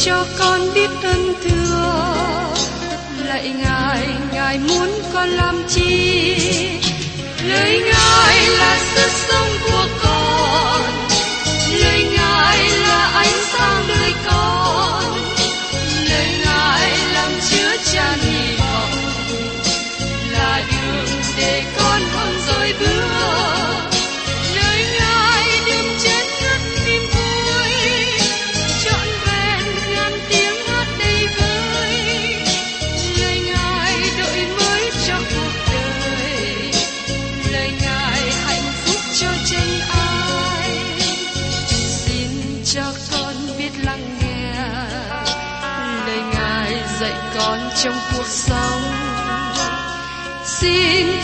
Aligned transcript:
xin 0.00 0.49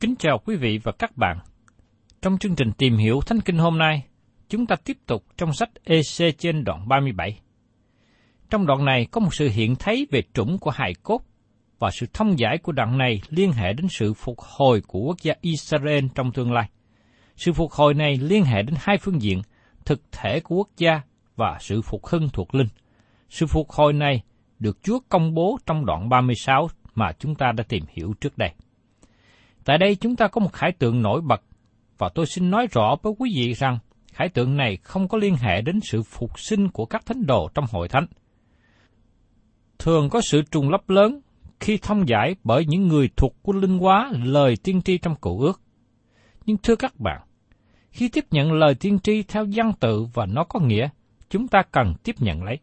Kính 0.00 0.14
chào 0.18 0.38
quý 0.38 0.56
vị 0.56 0.78
và 0.82 0.92
các 0.92 1.16
bạn. 1.16 1.38
Trong 2.22 2.38
chương 2.38 2.54
trình 2.54 2.72
tìm 2.78 2.96
hiểu 2.96 3.20
Thánh 3.26 3.40
Kinh 3.40 3.58
hôm 3.58 3.78
nay, 3.78 4.04
chúng 4.48 4.66
ta 4.66 4.76
tiếp 4.84 4.96
tục 5.06 5.24
trong 5.36 5.52
sách 5.52 5.70
EC 5.84 6.38
trên 6.38 6.64
đoạn 6.64 6.88
37. 6.88 7.40
Trong 8.50 8.66
đoạn 8.66 8.84
này 8.84 9.06
có 9.10 9.20
một 9.20 9.34
sự 9.34 9.48
hiện 9.48 9.76
thấy 9.76 10.06
về 10.10 10.22
trũng 10.34 10.58
của 10.58 10.70
hài 10.70 10.92
cốt 11.02 11.22
và 11.78 11.90
sự 11.90 12.06
thông 12.12 12.38
giải 12.38 12.58
của 12.58 12.72
đoạn 12.72 12.98
này 12.98 13.20
liên 13.28 13.52
hệ 13.52 13.72
đến 13.72 13.86
sự 13.90 14.14
phục 14.14 14.40
hồi 14.40 14.80
của 14.86 15.00
quốc 15.00 15.16
gia 15.22 15.34
Israel 15.40 16.04
trong 16.14 16.32
tương 16.32 16.52
lai. 16.52 16.70
Sự 17.36 17.52
phục 17.52 17.72
hồi 17.72 17.94
này 17.94 18.16
liên 18.16 18.44
hệ 18.44 18.62
đến 18.62 18.74
hai 18.78 18.98
phương 18.98 19.22
diện, 19.22 19.42
thực 19.84 20.02
thể 20.12 20.40
của 20.40 20.56
quốc 20.56 20.68
gia 20.76 21.00
và 21.36 21.56
sự 21.60 21.82
phục 21.82 22.06
hưng 22.06 22.28
thuộc 22.32 22.54
linh. 22.54 22.68
Sự 23.28 23.46
phục 23.46 23.70
hồi 23.70 23.92
này 23.92 24.22
được 24.58 24.78
Chúa 24.82 24.98
công 25.08 25.34
bố 25.34 25.58
trong 25.66 25.86
đoạn 25.86 26.08
36 26.08 26.68
mà 26.94 27.12
chúng 27.18 27.34
ta 27.34 27.52
đã 27.52 27.64
tìm 27.68 27.84
hiểu 27.88 28.14
trước 28.20 28.38
đây. 28.38 28.52
Tại 29.64 29.78
đây 29.78 29.94
chúng 29.94 30.16
ta 30.16 30.28
có 30.28 30.40
một 30.40 30.52
khải 30.52 30.72
tượng 30.72 31.02
nổi 31.02 31.20
bật, 31.20 31.42
và 31.98 32.08
tôi 32.14 32.26
xin 32.26 32.50
nói 32.50 32.66
rõ 32.70 32.96
với 33.02 33.12
quý 33.18 33.30
vị 33.36 33.52
rằng 33.52 33.78
khải 34.12 34.28
tượng 34.28 34.56
này 34.56 34.76
không 34.76 35.08
có 35.08 35.18
liên 35.18 35.34
hệ 35.36 35.62
đến 35.62 35.80
sự 35.82 36.02
phục 36.02 36.40
sinh 36.40 36.68
của 36.68 36.84
các 36.84 37.06
thánh 37.06 37.26
đồ 37.26 37.48
trong 37.54 37.64
hội 37.70 37.88
thánh. 37.88 38.06
Thường 39.78 40.08
có 40.10 40.20
sự 40.20 40.42
trùng 40.50 40.70
lấp 40.70 40.90
lớn 40.90 41.20
khi 41.60 41.78
thông 41.82 42.08
giải 42.08 42.34
bởi 42.44 42.64
những 42.64 42.88
người 42.88 43.08
thuộc 43.16 43.36
của 43.42 43.52
linh 43.52 43.78
hóa 43.78 44.10
lời 44.24 44.56
tiên 44.62 44.82
tri 44.82 44.98
trong 44.98 45.14
cựu 45.14 45.40
ước. 45.40 45.60
Nhưng 46.46 46.56
thưa 46.62 46.76
các 46.76 47.00
bạn, 47.00 47.20
khi 47.90 48.08
tiếp 48.08 48.24
nhận 48.30 48.52
lời 48.52 48.74
tiên 48.74 48.98
tri 48.98 49.22
theo 49.22 49.46
văn 49.54 49.72
tự 49.80 50.06
và 50.14 50.26
nó 50.26 50.44
có 50.44 50.60
nghĩa, 50.60 50.88
chúng 51.30 51.48
ta 51.48 51.62
cần 51.72 51.94
tiếp 52.04 52.14
nhận 52.18 52.42
lấy. 52.42 52.58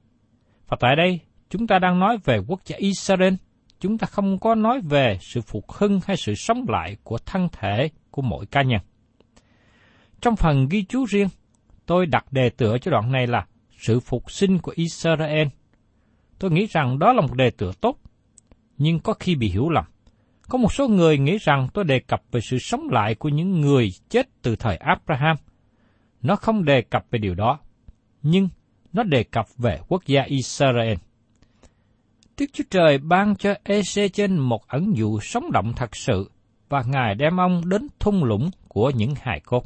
Và 0.67 0.77
tại 0.79 0.95
đây, 0.95 1.19
chúng 1.49 1.67
ta 1.67 1.79
đang 1.79 1.99
nói 1.99 2.17
về 2.23 2.39
quốc 2.47 2.61
gia 2.65 2.77
Israel, 2.77 3.33
chúng 3.79 3.97
ta 3.97 4.07
không 4.07 4.39
có 4.39 4.55
nói 4.55 4.81
về 4.81 5.17
sự 5.21 5.41
phục 5.41 5.71
hưng 5.71 5.99
hay 6.05 6.17
sự 6.17 6.35
sống 6.35 6.65
lại 6.69 6.97
của 7.03 7.17
thân 7.17 7.47
thể 7.51 7.89
của 8.11 8.21
mỗi 8.21 8.45
cá 8.45 8.61
nhân. 8.61 8.81
Trong 10.21 10.35
phần 10.35 10.67
ghi 10.69 10.83
chú 10.89 11.05
riêng, 11.05 11.27
tôi 11.85 12.05
đặt 12.05 12.25
đề 12.31 12.49
tựa 12.49 12.77
cho 12.77 12.91
đoạn 12.91 13.11
này 13.11 13.27
là 13.27 13.45
sự 13.77 13.99
phục 13.99 14.31
sinh 14.31 14.59
của 14.59 14.73
Israel. 14.75 15.47
Tôi 16.39 16.51
nghĩ 16.51 16.65
rằng 16.65 16.99
đó 16.99 17.13
là 17.13 17.21
một 17.21 17.33
đề 17.33 17.49
tựa 17.49 17.71
tốt, 17.81 17.97
nhưng 18.77 18.99
có 18.99 19.13
khi 19.13 19.35
bị 19.35 19.49
hiểu 19.49 19.69
lầm. 19.69 19.85
Có 20.49 20.57
một 20.57 20.73
số 20.73 20.87
người 20.87 21.17
nghĩ 21.17 21.37
rằng 21.37 21.67
tôi 21.73 21.83
đề 21.83 21.99
cập 21.99 22.21
về 22.31 22.41
sự 22.41 22.57
sống 22.59 22.89
lại 22.91 23.15
của 23.15 23.29
những 23.29 23.61
người 23.61 23.89
chết 24.09 24.27
từ 24.41 24.55
thời 24.55 24.77
Abraham. 24.77 25.35
Nó 26.21 26.35
không 26.35 26.65
đề 26.65 26.81
cập 26.81 27.05
về 27.11 27.19
điều 27.19 27.35
đó, 27.35 27.59
nhưng 28.21 28.49
nó 28.93 29.03
đề 29.03 29.23
cập 29.23 29.45
về 29.57 29.79
quốc 29.87 30.05
gia 30.05 30.23
Israel. 30.23 30.97
Đức 32.39 32.45
Chúa 32.53 32.63
Trời 32.69 32.97
ban 32.97 33.35
cho 33.35 33.53
EC 33.63 34.13
trên 34.13 34.37
một 34.37 34.67
ẩn 34.67 34.97
dụ 34.97 35.19
sống 35.19 35.51
động 35.51 35.73
thật 35.75 35.95
sự, 35.95 36.31
và 36.69 36.83
Ngài 36.87 37.15
đem 37.15 37.37
ông 37.37 37.69
đến 37.69 37.87
thung 37.99 38.23
lũng 38.23 38.49
của 38.67 38.89
những 38.95 39.13
hài 39.21 39.39
cốt. 39.39 39.63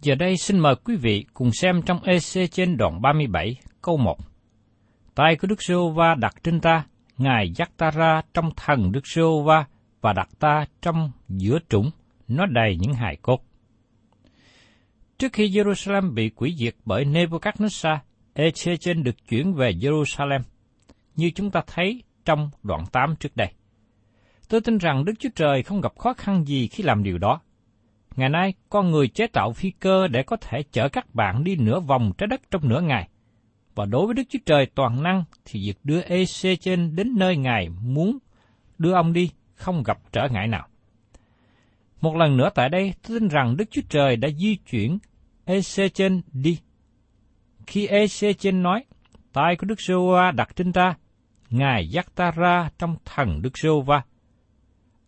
Giờ 0.00 0.14
đây 0.14 0.36
xin 0.36 0.58
mời 0.58 0.74
quý 0.84 0.96
vị 0.96 1.24
cùng 1.34 1.52
xem 1.52 1.82
trong 1.82 2.02
EC 2.02 2.50
trên 2.52 2.76
đoạn 2.76 3.02
37, 3.02 3.56
câu 3.82 3.96
1. 3.96 4.16
Tay 5.14 5.36
của 5.36 5.46
Đức 5.46 5.62
giê 5.62 5.74
va 5.94 6.14
đặt 6.14 6.34
trên 6.42 6.60
ta, 6.60 6.84
Ngài 7.18 7.52
dắt 7.56 7.70
ta 7.76 7.90
ra 7.90 8.22
trong 8.34 8.50
thần 8.56 8.92
Đức 8.92 9.06
giê 9.06 9.22
va 9.44 9.64
và 10.00 10.12
đặt 10.12 10.28
ta 10.38 10.66
trong 10.82 11.10
giữa 11.28 11.58
trũng, 11.68 11.90
nó 12.28 12.46
đầy 12.46 12.76
những 12.80 12.92
hài 12.92 13.16
cốt. 13.16 13.44
Trước 15.18 15.32
khi 15.32 15.48
Jerusalem 15.48 16.14
bị 16.14 16.30
quỷ 16.30 16.54
diệt 16.58 16.74
bởi 16.84 17.04
Nebuchadnezzar, 17.04 17.98
Ezechen 18.34 19.02
được 19.02 19.28
chuyển 19.28 19.54
về 19.54 19.72
Jerusalem, 19.72 20.40
như 21.16 21.30
chúng 21.34 21.50
ta 21.50 21.62
thấy 21.66 22.02
trong 22.24 22.50
đoạn 22.62 22.84
8 22.92 23.16
trước 23.16 23.36
đây. 23.36 23.52
Tôi 24.48 24.60
tin 24.60 24.78
rằng 24.78 25.04
Đức 25.04 25.12
Chúa 25.18 25.28
Trời 25.34 25.62
không 25.62 25.80
gặp 25.80 25.98
khó 25.98 26.14
khăn 26.14 26.44
gì 26.44 26.68
khi 26.68 26.82
làm 26.82 27.02
điều 27.02 27.18
đó. 27.18 27.40
Ngày 28.16 28.28
nay, 28.28 28.54
con 28.70 28.90
người 28.90 29.08
chế 29.08 29.26
tạo 29.26 29.52
phi 29.52 29.70
cơ 29.70 30.08
để 30.08 30.22
có 30.22 30.36
thể 30.36 30.62
chở 30.72 30.88
các 30.88 31.14
bạn 31.14 31.44
đi 31.44 31.56
nửa 31.56 31.80
vòng 31.80 32.12
trái 32.18 32.26
đất 32.26 32.40
trong 32.50 32.68
nửa 32.68 32.80
ngày. 32.80 33.08
Và 33.74 33.84
đối 33.84 34.06
với 34.06 34.14
Đức 34.14 34.22
Chúa 34.28 34.38
Trời 34.46 34.66
toàn 34.74 35.02
năng 35.02 35.24
thì 35.44 35.60
việc 35.60 35.78
đưa 35.84 36.00
EC 36.00 36.60
trên 36.60 36.96
đến 36.96 37.14
nơi 37.16 37.36
Ngài 37.36 37.68
muốn 37.68 38.18
đưa 38.78 38.92
ông 38.92 39.12
đi 39.12 39.30
không 39.54 39.82
gặp 39.82 39.98
trở 40.12 40.28
ngại 40.28 40.48
nào. 40.48 40.68
Một 42.00 42.16
lần 42.16 42.36
nữa 42.36 42.50
tại 42.54 42.68
đây, 42.68 42.94
tôi 43.08 43.20
tin 43.20 43.28
rằng 43.28 43.56
Đức 43.56 43.64
Chúa 43.70 43.82
Trời 43.88 44.16
đã 44.16 44.28
di 44.38 44.56
chuyển 44.56 44.98
EC 45.44 45.94
trên 45.94 46.22
đi. 46.32 46.58
Khi 47.66 47.86
EC 47.86 48.38
trên 48.38 48.62
nói, 48.62 48.84
tay 49.32 49.56
của 49.56 49.66
Đức 49.66 49.80
giê 49.80 49.94
va 49.94 50.30
đặt 50.30 50.56
trên 50.56 50.72
ta, 50.72 50.94
Ngài 51.54 51.88
dắt 51.88 52.06
ta 52.14 52.30
ra 52.30 52.70
trong 52.78 52.96
thần 53.04 53.42
Đức 53.42 53.58
giê 53.58 53.68
va 53.86 54.02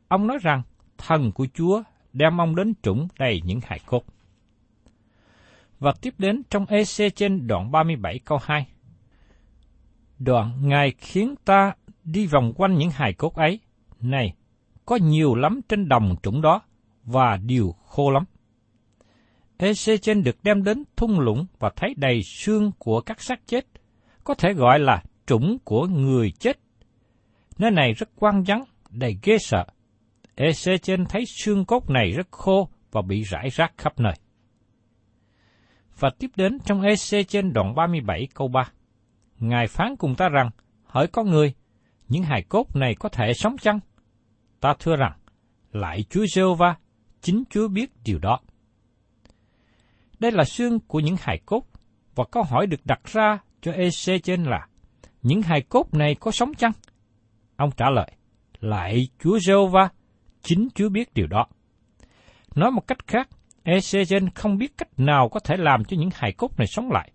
Ông 0.08 0.26
nói 0.26 0.38
rằng, 0.42 0.62
thần 0.98 1.32
của 1.32 1.46
Chúa 1.54 1.82
đem 2.12 2.40
ông 2.40 2.56
đến 2.56 2.74
trũng 2.82 3.08
đầy 3.18 3.42
những 3.44 3.60
hài 3.64 3.80
cốt. 3.86 4.04
Và 5.78 5.92
tiếp 6.00 6.14
đến 6.18 6.42
trong 6.50 6.66
EC 6.66 7.16
trên 7.16 7.46
đoạn 7.46 7.70
37 7.70 8.18
câu 8.24 8.38
2. 8.42 8.66
Đoạn 10.18 10.68
Ngài 10.68 10.90
khiến 10.98 11.34
ta 11.44 11.74
đi 12.04 12.26
vòng 12.26 12.52
quanh 12.56 12.74
những 12.74 12.90
hài 12.90 13.12
cốt 13.12 13.34
ấy. 13.34 13.60
Này, 14.00 14.34
có 14.86 14.96
nhiều 14.96 15.34
lắm 15.34 15.60
trên 15.68 15.88
đồng 15.88 16.16
trũng 16.22 16.40
đó, 16.40 16.62
và 17.04 17.36
điều 17.36 17.74
khô 17.86 18.10
lắm. 18.10 18.24
ec 19.56 20.02
trên 20.02 20.22
được 20.22 20.36
đem 20.42 20.64
đến 20.64 20.84
thung 20.96 21.20
lũng 21.20 21.46
và 21.58 21.70
thấy 21.76 21.94
đầy 21.96 22.22
xương 22.22 22.72
của 22.78 23.00
các 23.00 23.20
xác 23.20 23.46
chết, 23.46 23.66
có 24.24 24.34
thể 24.34 24.52
gọi 24.52 24.78
là 24.78 25.02
trũng 25.26 25.58
của 25.64 25.86
người 25.86 26.30
chết. 26.30 26.58
Nơi 27.58 27.70
này 27.70 27.92
rất 27.92 28.08
quang 28.16 28.44
vắng, 28.46 28.64
đầy 28.90 29.18
ghê 29.22 29.38
sợ. 29.38 29.66
Ezechen 30.36 31.04
thấy 31.04 31.24
xương 31.26 31.64
cốt 31.64 31.90
này 31.90 32.10
rất 32.10 32.26
khô 32.30 32.68
và 32.92 33.02
bị 33.02 33.22
rải 33.22 33.48
rác 33.48 33.72
khắp 33.78 34.00
nơi. 34.00 34.12
Và 35.98 36.10
tiếp 36.18 36.30
đến 36.36 36.58
trong 36.64 36.80
Ezechen 36.80 37.52
đoạn 37.52 37.74
37 37.74 38.28
câu 38.34 38.48
3. 38.48 38.70
Ngài 39.38 39.66
phán 39.66 39.96
cùng 39.96 40.14
ta 40.14 40.28
rằng, 40.28 40.50
hỡi 40.84 41.06
con 41.06 41.30
người, 41.30 41.54
những 42.08 42.22
hài 42.22 42.42
cốt 42.42 42.76
này 42.76 42.94
có 42.94 43.08
thể 43.08 43.32
sống 43.34 43.56
chăng? 43.58 43.80
Ta 44.60 44.74
thưa 44.78 44.96
rằng, 44.96 45.12
lại 45.72 46.04
Chúa 46.10 46.26
giê 46.26 46.42
va 46.58 46.76
chính 47.20 47.44
Chúa 47.50 47.68
biết 47.68 47.90
điều 48.04 48.18
đó. 48.18 48.40
Đây 50.18 50.32
là 50.32 50.44
xương 50.44 50.80
của 50.80 51.00
những 51.00 51.16
hài 51.20 51.38
cốt, 51.46 51.62
và 52.14 52.24
câu 52.30 52.42
hỏi 52.42 52.66
được 52.66 52.80
đặt 52.84 53.00
ra 53.04 53.38
cho 53.60 53.72
EC 53.72 54.22
trên 54.24 54.44
là, 54.44 54.68
những 55.26 55.42
hài 55.42 55.62
cốt 55.62 55.94
này 55.94 56.14
có 56.14 56.30
sống 56.30 56.54
chăng? 56.54 56.72
Ông 57.56 57.70
trả 57.76 57.90
lời, 57.90 58.10
lại 58.60 59.08
Chúa 59.18 59.38
giê 59.38 59.54
va 59.72 59.88
chính 60.42 60.68
Chúa 60.74 60.88
biết 60.88 61.14
điều 61.14 61.26
đó. 61.26 61.46
Nói 62.54 62.70
một 62.70 62.86
cách 62.86 63.06
khác, 63.06 63.28
Ezechen 63.64 64.28
không 64.34 64.58
biết 64.58 64.78
cách 64.78 64.88
nào 64.96 65.28
có 65.28 65.40
thể 65.40 65.56
làm 65.56 65.84
cho 65.84 65.96
những 65.96 66.10
hài 66.14 66.32
cốt 66.32 66.58
này 66.58 66.66
sống 66.66 66.90
lại. 66.90 67.10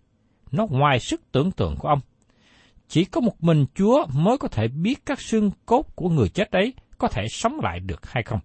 Nó 0.51 0.65
ngoài 0.69 0.99
sức 0.99 1.21
tưởng 1.31 1.51
tượng 1.51 1.75
của 1.79 1.87
ông. 1.87 1.99
Chỉ 2.87 3.05
có 3.05 3.21
một 3.21 3.43
mình 3.43 3.65
Chúa 3.75 4.05
mới 4.13 4.37
có 4.37 4.47
thể 4.47 4.67
biết 4.67 5.05
các 5.05 5.21
xương 5.21 5.51
cốt 5.65 5.95
của 5.95 6.09
người 6.09 6.29
chết 6.29 6.51
ấy 6.51 6.73
có 6.97 7.07
thể 7.07 7.23
sống 7.29 7.59
lại 7.63 7.79
được 7.79 8.11
hay 8.11 8.23
không. 8.23 8.39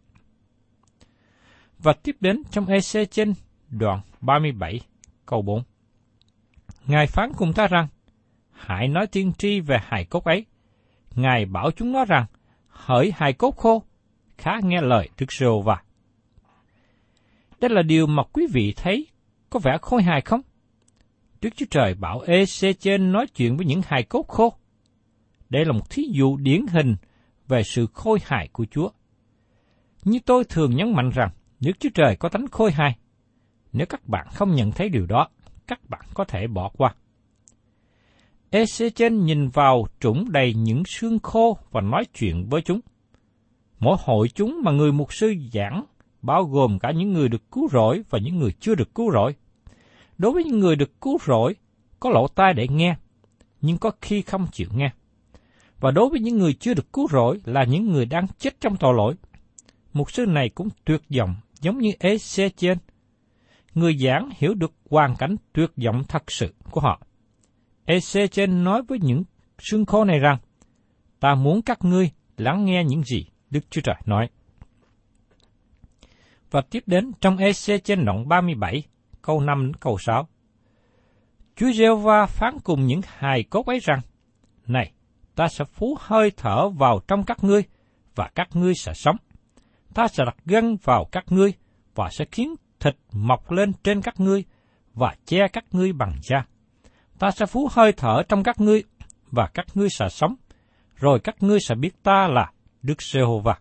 Và 1.78 1.92
tiếp 1.92 2.16
đến 2.20 2.42
trong 2.50 2.66
EC 2.66 3.10
trên 3.10 3.34
đoạn 3.70 4.00
37 4.20 4.80
câu 5.26 5.42
4. 5.42 5.62
Ngài 6.86 7.06
phán 7.06 7.32
cùng 7.36 7.52
ta 7.52 7.66
rằng, 7.66 7.88
hãy 8.56 8.88
nói 8.88 9.06
tiên 9.06 9.32
tri 9.38 9.60
về 9.60 9.78
hài 9.82 10.04
cốt 10.04 10.24
ấy. 10.24 10.46
Ngài 11.14 11.44
bảo 11.44 11.70
chúng 11.70 11.92
nó 11.92 12.04
rằng, 12.04 12.26
hỡi 12.68 13.12
hài 13.16 13.32
cốt 13.32 13.56
khô, 13.56 13.82
khá 14.38 14.52
nghe 14.62 14.80
lời 14.80 15.08
Đức 15.18 15.32
Rô 15.32 15.60
và. 15.60 15.82
Đây 17.60 17.70
là 17.70 17.82
điều 17.82 18.06
mà 18.06 18.22
quý 18.32 18.46
vị 18.52 18.74
thấy 18.76 19.06
có 19.50 19.58
vẻ 19.58 19.78
khôi 19.82 20.02
hài 20.02 20.20
không? 20.20 20.40
Đức 21.40 21.50
Chúa 21.56 21.66
Trời 21.70 21.94
bảo 21.94 22.20
EC 22.20 22.80
trên 22.80 23.12
nói 23.12 23.26
chuyện 23.26 23.56
với 23.56 23.66
những 23.66 23.80
hài 23.86 24.02
cốt 24.02 24.28
khô. 24.28 24.52
Đây 25.48 25.64
là 25.64 25.72
một 25.72 25.90
thí 25.90 26.02
dụ 26.12 26.36
điển 26.36 26.66
hình 26.66 26.96
về 27.48 27.62
sự 27.62 27.86
khôi 27.94 28.18
hài 28.24 28.48
của 28.52 28.66
Chúa. 28.70 28.90
Như 30.04 30.18
tôi 30.26 30.44
thường 30.44 30.76
nhấn 30.76 30.92
mạnh 30.92 31.10
rằng, 31.14 31.30
Đức 31.60 31.72
Chúa 31.80 31.88
Trời 31.94 32.16
có 32.16 32.28
tánh 32.28 32.46
khôi 32.46 32.72
hài. 32.72 32.96
Nếu 33.72 33.86
các 33.86 34.08
bạn 34.08 34.26
không 34.34 34.54
nhận 34.54 34.72
thấy 34.72 34.88
điều 34.88 35.06
đó, 35.06 35.28
các 35.66 35.80
bạn 35.88 36.02
có 36.14 36.24
thể 36.24 36.46
bỏ 36.46 36.68
qua. 36.68 36.94
Ezechen 38.50 39.24
nhìn 39.24 39.48
vào 39.48 39.86
trũng 40.00 40.32
đầy 40.32 40.54
những 40.54 40.82
xương 40.84 41.18
khô 41.18 41.58
và 41.70 41.80
nói 41.80 42.04
chuyện 42.14 42.46
với 42.48 42.62
chúng. 42.62 42.80
Mỗi 43.78 43.96
hội 44.00 44.28
chúng 44.28 44.60
mà 44.64 44.72
người 44.72 44.92
mục 44.92 45.12
sư 45.12 45.34
giảng 45.52 45.84
bao 46.22 46.44
gồm 46.44 46.78
cả 46.78 46.90
những 46.90 47.12
người 47.12 47.28
được 47.28 47.50
cứu 47.50 47.68
rỗi 47.72 48.02
và 48.10 48.18
những 48.18 48.38
người 48.38 48.52
chưa 48.60 48.74
được 48.74 48.94
cứu 48.94 49.12
rỗi. 49.12 49.34
Đối 50.18 50.32
với 50.32 50.44
những 50.44 50.58
người 50.58 50.76
được 50.76 51.00
cứu 51.00 51.18
rỗi, 51.26 51.54
có 52.00 52.10
lỗ 52.10 52.28
tai 52.28 52.54
để 52.54 52.68
nghe, 52.68 52.96
nhưng 53.60 53.78
có 53.78 53.90
khi 54.00 54.22
không 54.22 54.46
chịu 54.52 54.68
nghe. 54.74 54.90
Và 55.80 55.90
đối 55.90 56.08
với 56.08 56.20
những 56.20 56.38
người 56.38 56.54
chưa 56.54 56.74
được 56.74 56.92
cứu 56.92 57.08
rỗi 57.10 57.40
là 57.44 57.64
những 57.64 57.92
người 57.92 58.06
đang 58.06 58.26
chết 58.38 58.60
trong 58.60 58.76
tội 58.76 58.94
lỗi. 58.94 59.14
Mục 59.92 60.10
sư 60.10 60.26
này 60.26 60.48
cũng 60.48 60.68
tuyệt 60.84 61.02
vọng 61.16 61.34
giống 61.60 61.78
như 61.78 61.90
Ezechiel. 62.00 62.76
Người 63.74 63.96
giảng 63.98 64.30
hiểu 64.36 64.54
được 64.54 64.72
hoàn 64.90 65.16
cảnh 65.16 65.36
tuyệt 65.52 65.70
vọng 65.84 66.02
thật 66.08 66.30
sự 66.30 66.54
của 66.70 66.80
họ. 66.80 67.00
Ezechiel 67.86 68.62
nói 68.62 68.82
với 68.88 68.98
những 69.02 69.24
xương 69.58 69.86
khô 69.86 70.04
này 70.04 70.18
rằng, 70.18 70.38
ta 71.20 71.34
muốn 71.34 71.62
các 71.62 71.84
ngươi 71.84 72.10
lắng 72.36 72.64
nghe 72.64 72.84
những 72.84 73.02
gì 73.02 73.26
Đức 73.50 73.60
Chúa 73.70 73.80
Trời 73.80 73.96
nói. 74.06 74.28
Và 76.50 76.60
tiếp 76.70 76.82
đến 76.86 77.12
trong 77.20 77.36
EC 77.36 77.84
trên 77.84 78.04
đoạn 78.04 78.28
37, 78.28 78.82
câu 79.22 79.40
5 79.40 79.66
đến 79.66 79.74
câu 79.74 79.98
6. 79.98 80.28
Chúa 81.56 81.72
giê 81.72 81.94
va 82.02 82.26
phán 82.26 82.58
cùng 82.64 82.86
những 82.86 83.00
hài 83.06 83.42
cốt 83.42 83.66
ấy 83.66 83.80
rằng, 83.82 84.00
Này, 84.66 84.92
ta 85.34 85.48
sẽ 85.48 85.64
phú 85.64 85.96
hơi 86.00 86.32
thở 86.36 86.68
vào 86.68 87.00
trong 87.08 87.24
các 87.24 87.44
ngươi, 87.44 87.62
và 88.14 88.30
các 88.34 88.48
ngươi 88.52 88.74
sẽ 88.74 88.92
sống. 88.94 89.16
Ta 89.94 90.08
sẽ 90.08 90.24
đặt 90.24 90.36
gân 90.44 90.76
vào 90.82 91.04
các 91.12 91.24
ngươi, 91.28 91.52
và 91.94 92.08
sẽ 92.10 92.24
khiến 92.32 92.54
thịt 92.80 92.96
mọc 93.12 93.50
lên 93.50 93.72
trên 93.84 94.02
các 94.02 94.20
ngươi, 94.20 94.44
và 94.94 95.14
che 95.26 95.48
các 95.52 95.64
ngươi 95.72 95.92
bằng 95.92 96.12
da. 96.22 96.46
Ta 97.18 97.30
sẽ 97.30 97.46
phú 97.46 97.68
hơi 97.72 97.92
thở 97.92 98.22
trong 98.28 98.42
các 98.42 98.60
ngươi, 98.60 98.82
và 99.30 99.46
các 99.54 99.66
ngươi 99.74 99.88
sẽ 99.90 100.08
sống, 100.08 100.34
rồi 100.96 101.20
các 101.20 101.36
ngươi 101.40 101.60
sẽ 101.60 101.74
biết 101.74 102.02
ta 102.02 102.28
là 102.28 102.50
Đức 102.82 103.02
Giê-hô-va. 103.02 103.58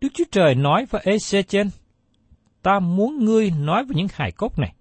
Đức 0.00 0.08
Chúa 0.14 0.24
Trời 0.30 0.54
nói 0.54 0.86
với 0.90 1.02
Ê-xê 1.04 1.42
trên, 1.42 1.70
ta 2.62 2.78
muốn 2.78 3.24
ngươi 3.24 3.50
nói 3.50 3.84
với 3.84 3.96
những 3.96 4.08
hài 4.14 4.32
cốt 4.32 4.58
này. 4.58 4.74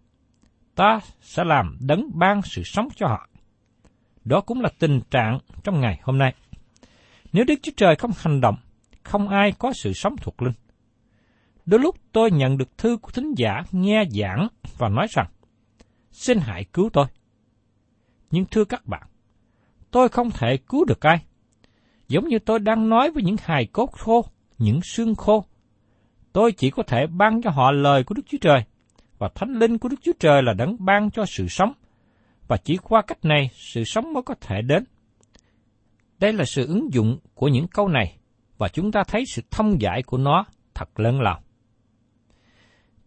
Ta 0.76 1.00
sẽ 1.22 1.44
làm 1.44 1.78
đấng 1.80 2.10
ban 2.14 2.42
sự 2.42 2.62
sống 2.66 2.88
cho 2.96 3.08
họ. 3.08 3.28
Đó 4.24 4.42
cũng 4.42 4.62
là 4.62 4.70
tình 4.80 5.02
trạng 5.12 5.40
trong 5.64 5.82
ngày 5.82 6.00
hôm 6.04 6.18
nay. 6.18 6.34
Nếu 7.34 7.46
Đức 7.46 7.56
Chúa 7.62 7.72
Trời 7.78 7.96
không 7.96 8.12
hành 8.18 8.42
động, 8.42 8.56
không 9.04 9.30
ai 9.30 9.52
có 9.52 9.74
sự 9.74 9.94
sống 9.94 10.16
thuộc 10.18 10.42
linh. 10.42 10.54
Đôi 11.66 11.80
lúc 11.80 11.96
tôi 12.12 12.32
nhận 12.32 12.58
được 12.58 12.78
thư 12.78 12.98
của 12.98 13.12
thính 13.12 13.34
giả 13.38 13.64
nghe 13.72 14.04
giảng 14.12 14.48
và 14.78 14.90
nói 14.90 15.08
rằng, 15.10 15.28
xin 16.16 16.40
hãy 16.40 16.66
cứu 16.74 16.90
tôi. 16.94 17.06
Nhưng 18.32 18.46
thưa 18.46 18.66
các 18.66 18.86
bạn, 18.86 19.04
tôi 19.92 20.10
không 20.10 20.32
thể 20.32 20.58
cứu 20.58 20.86
được 20.86 21.02
ai. 21.02 21.26
Giống 22.08 22.28
như 22.28 22.40
tôi 22.40 22.60
đang 22.60 22.90
nói 22.90 23.12
với 23.12 23.24
những 23.24 23.36
hài 23.44 23.66
cốt 23.66 23.92
khô, 23.92 24.26
những 24.58 24.82
xương 24.82 25.16
khô. 25.16 25.46
Tôi 26.34 26.52
chỉ 26.52 26.70
có 26.70 26.84
thể 26.84 27.08
ban 27.08 27.42
cho 27.42 27.50
họ 27.50 27.72
lời 27.72 28.04
của 28.04 28.16
Đức 28.16 28.22
Chúa 28.28 28.38
Trời, 28.42 28.64
và 29.18 29.30
Thánh 29.36 29.54
Linh 29.54 29.78
của 29.78 29.90
Đức 29.90 29.98
Chúa 30.02 30.12
Trời 30.20 30.44
là 30.44 30.54
đấng 30.54 30.76
ban 30.80 31.12
cho 31.12 31.26
sự 31.26 31.48
sống, 31.48 31.74
và 32.48 32.58
chỉ 32.58 32.78
qua 32.78 33.02
cách 33.02 33.26
này 33.26 33.50
sự 33.54 33.84
sống 33.84 34.14
mới 34.14 34.24
có 34.24 34.36
thể 34.42 34.62
đến. 34.62 34.84
Đây 36.20 36.34
là 36.34 36.46
sự 36.46 36.68
ứng 36.68 36.94
dụng 36.94 37.20
của 37.34 37.48
những 37.48 37.68
câu 37.68 37.88
này, 37.88 38.18
và 38.58 38.68
chúng 38.68 38.92
ta 38.92 39.04
thấy 39.08 39.24
sự 39.26 39.42
thông 39.52 39.82
giải 39.82 40.04
của 40.04 40.18
nó 40.18 40.46
thật 40.74 41.00
lớn 41.00 41.22
lao. 41.22 41.42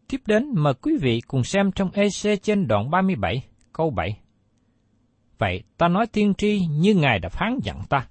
Tiếp 0.09 0.21
đến 0.27 0.55
mời 0.55 0.75
quý 0.75 0.97
vị 1.01 1.21
cùng 1.27 1.45
xem 1.45 1.73
trong 1.73 1.91
EC 1.91 2.43
trên 2.43 2.69
đoạn 2.69 2.91
37, 2.91 3.45
câu 3.73 3.91
7. 3.91 4.19
Vậy 5.39 5.63
ta 5.77 5.89
nói 5.89 6.07
tiên 6.07 6.35
tri 6.35 6.67
như 6.67 6.95
Ngài 6.95 7.19
đã 7.19 7.29
phán 7.29 7.59
dặn 7.63 7.83
ta. 7.89 8.09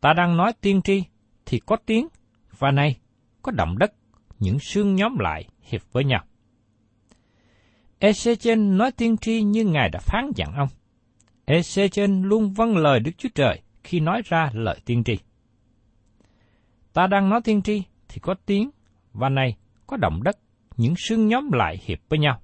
Ta 0.00 0.12
đang 0.12 0.36
nói 0.36 0.52
tiên 0.60 0.82
tri 0.82 1.04
thì 1.46 1.60
có 1.66 1.76
tiếng, 1.86 2.08
và 2.58 2.70
này, 2.70 3.00
có 3.42 3.52
động 3.52 3.78
đất, 3.78 3.92
những 4.38 4.58
xương 4.58 4.94
nhóm 4.94 5.18
lại 5.18 5.48
hiệp 5.62 5.80
với 5.92 6.04
nhau. 6.04 6.24
ec 7.98 8.16
trên 8.40 8.78
nói 8.78 8.92
tiên 8.92 9.16
tri 9.16 9.42
như 9.42 9.64
Ngài 9.64 9.88
đã 9.88 10.00
phán 10.02 10.30
dặn 10.36 10.54
ông. 10.54 10.68
ec 11.44 11.92
trên 11.92 12.22
luôn 12.22 12.52
vâng 12.52 12.76
lời 12.76 13.00
Đức 13.00 13.12
Chúa 13.18 13.28
Trời 13.34 13.60
khi 13.84 14.00
nói 14.00 14.22
ra 14.24 14.50
lời 14.54 14.80
tiên 14.84 15.04
tri. 15.04 15.18
Ta 16.92 17.06
đang 17.06 17.28
nói 17.28 17.40
tiên 17.44 17.62
tri 17.62 17.82
thì 18.08 18.20
có 18.20 18.34
tiếng, 18.46 18.70
và 19.12 19.28
này, 19.28 19.56
có 19.86 19.96
động 19.96 20.22
đất, 20.22 20.38
những 20.80 20.94
xương 20.96 21.28
nhóm 21.28 21.52
lại 21.52 21.76
hiệp 21.84 21.98
với 22.08 22.18
nhau. 22.18 22.40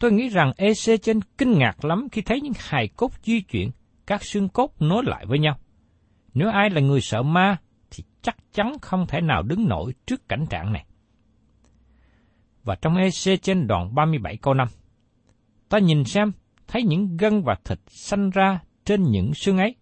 Tôi 0.00 0.12
nghĩ 0.12 0.28
rằng 0.28 0.52
Ezechen 0.56 1.20
kinh 1.38 1.58
ngạc 1.58 1.84
lắm 1.84 2.08
khi 2.12 2.22
thấy 2.22 2.40
những 2.40 2.52
hài 2.58 2.88
cốt 2.88 3.12
di 3.22 3.40
chuyển, 3.40 3.70
các 4.06 4.24
xương 4.24 4.48
cốt 4.48 4.82
nối 4.82 5.04
lại 5.04 5.26
với 5.26 5.38
nhau. 5.38 5.58
Nếu 6.34 6.48
ai 6.50 6.70
là 6.70 6.80
người 6.80 7.00
sợ 7.00 7.22
ma 7.22 7.56
thì 7.90 8.04
chắc 8.22 8.36
chắn 8.52 8.72
không 8.82 9.06
thể 9.06 9.20
nào 9.20 9.42
đứng 9.42 9.68
nổi 9.68 9.94
trước 10.06 10.28
cảnh 10.28 10.46
trạng 10.50 10.72
này. 10.72 10.84
Và 12.64 12.74
trong 12.74 12.96
EC 12.96 13.42
trên 13.42 13.66
đoạn 13.66 13.94
37 13.94 14.36
câu 14.36 14.54
5, 14.54 14.68
ta 15.68 15.78
nhìn 15.78 16.04
xem, 16.04 16.32
thấy 16.68 16.82
những 16.82 17.16
gân 17.16 17.42
và 17.42 17.54
thịt 17.64 17.78
sanh 17.86 18.30
ra 18.30 18.60
trên 18.84 19.02
những 19.02 19.34
xương 19.34 19.58
ấy, 19.58 19.74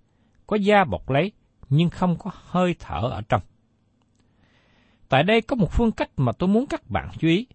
có 0.46 0.56
da 0.56 0.84
bọc 0.84 1.10
lấy, 1.10 1.32
nhưng 1.68 1.90
không 1.90 2.16
có 2.18 2.30
hơi 2.34 2.74
thở 2.78 3.00
ở 3.00 3.20
trong. 3.28 3.42
Tại 5.08 5.22
đây 5.22 5.40
có 5.40 5.56
một 5.56 5.72
phương 5.72 5.92
cách 5.92 6.10
mà 6.16 6.32
tôi 6.32 6.48
muốn 6.48 6.66
các 6.66 6.90
bạn 6.90 7.08
chú 7.18 7.28
ý. 7.28 7.46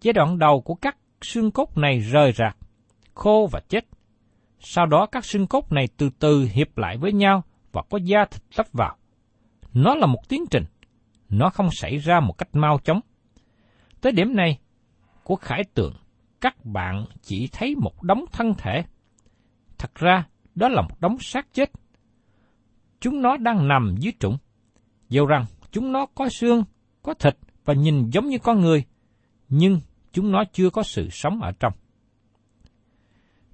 Giai 0.00 0.12
đoạn 0.12 0.38
đầu 0.38 0.60
của 0.60 0.74
các 0.74 0.96
xương 1.20 1.50
cốt 1.50 1.78
này 1.78 1.98
rời 1.98 2.32
rạc, 2.32 2.56
khô 3.14 3.48
và 3.52 3.60
chết. 3.68 3.84
Sau 4.60 4.86
đó 4.86 5.06
các 5.06 5.24
xương 5.24 5.46
cốt 5.46 5.72
này 5.72 5.88
từ 5.96 6.10
từ 6.18 6.48
hiệp 6.52 6.78
lại 6.78 6.96
với 6.96 7.12
nhau 7.12 7.42
và 7.72 7.82
có 7.90 7.98
da 7.98 8.24
thịt 8.24 8.42
lấp 8.56 8.66
vào. 8.72 8.96
Nó 9.72 9.94
là 9.94 10.06
một 10.06 10.28
tiến 10.28 10.44
trình, 10.50 10.64
nó 11.28 11.50
không 11.50 11.70
xảy 11.70 11.98
ra 11.98 12.20
một 12.20 12.38
cách 12.38 12.48
mau 12.52 12.78
chóng. 12.78 13.00
Tới 14.00 14.12
điểm 14.12 14.36
này, 14.36 14.58
của 15.24 15.36
khải 15.36 15.64
tượng, 15.74 15.94
các 16.40 16.64
bạn 16.64 17.04
chỉ 17.22 17.48
thấy 17.52 17.74
một 17.76 18.02
đống 18.02 18.24
thân 18.32 18.54
thể. 18.58 18.84
Thật 19.78 19.94
ra, 19.94 20.26
đó 20.54 20.68
là 20.68 20.82
một 20.82 21.00
đống 21.00 21.16
xác 21.20 21.54
chết. 21.54 21.70
Chúng 23.00 23.22
nó 23.22 23.36
đang 23.36 23.68
nằm 23.68 23.94
dưới 23.98 24.12
trũng. 24.20 24.36
Dầu 25.08 25.26
rằng 25.26 25.44
chúng 25.72 25.92
nó 25.92 26.06
có 26.06 26.28
xương, 26.28 26.64
có 27.02 27.14
thịt 27.14 27.36
và 27.64 27.74
nhìn 27.74 28.10
giống 28.10 28.26
như 28.26 28.38
con 28.38 28.60
người, 28.60 28.84
nhưng 29.48 29.80
chúng 30.12 30.32
nó 30.32 30.44
chưa 30.52 30.70
có 30.70 30.82
sự 30.82 31.08
sống 31.10 31.42
ở 31.42 31.52
trong. 31.60 31.72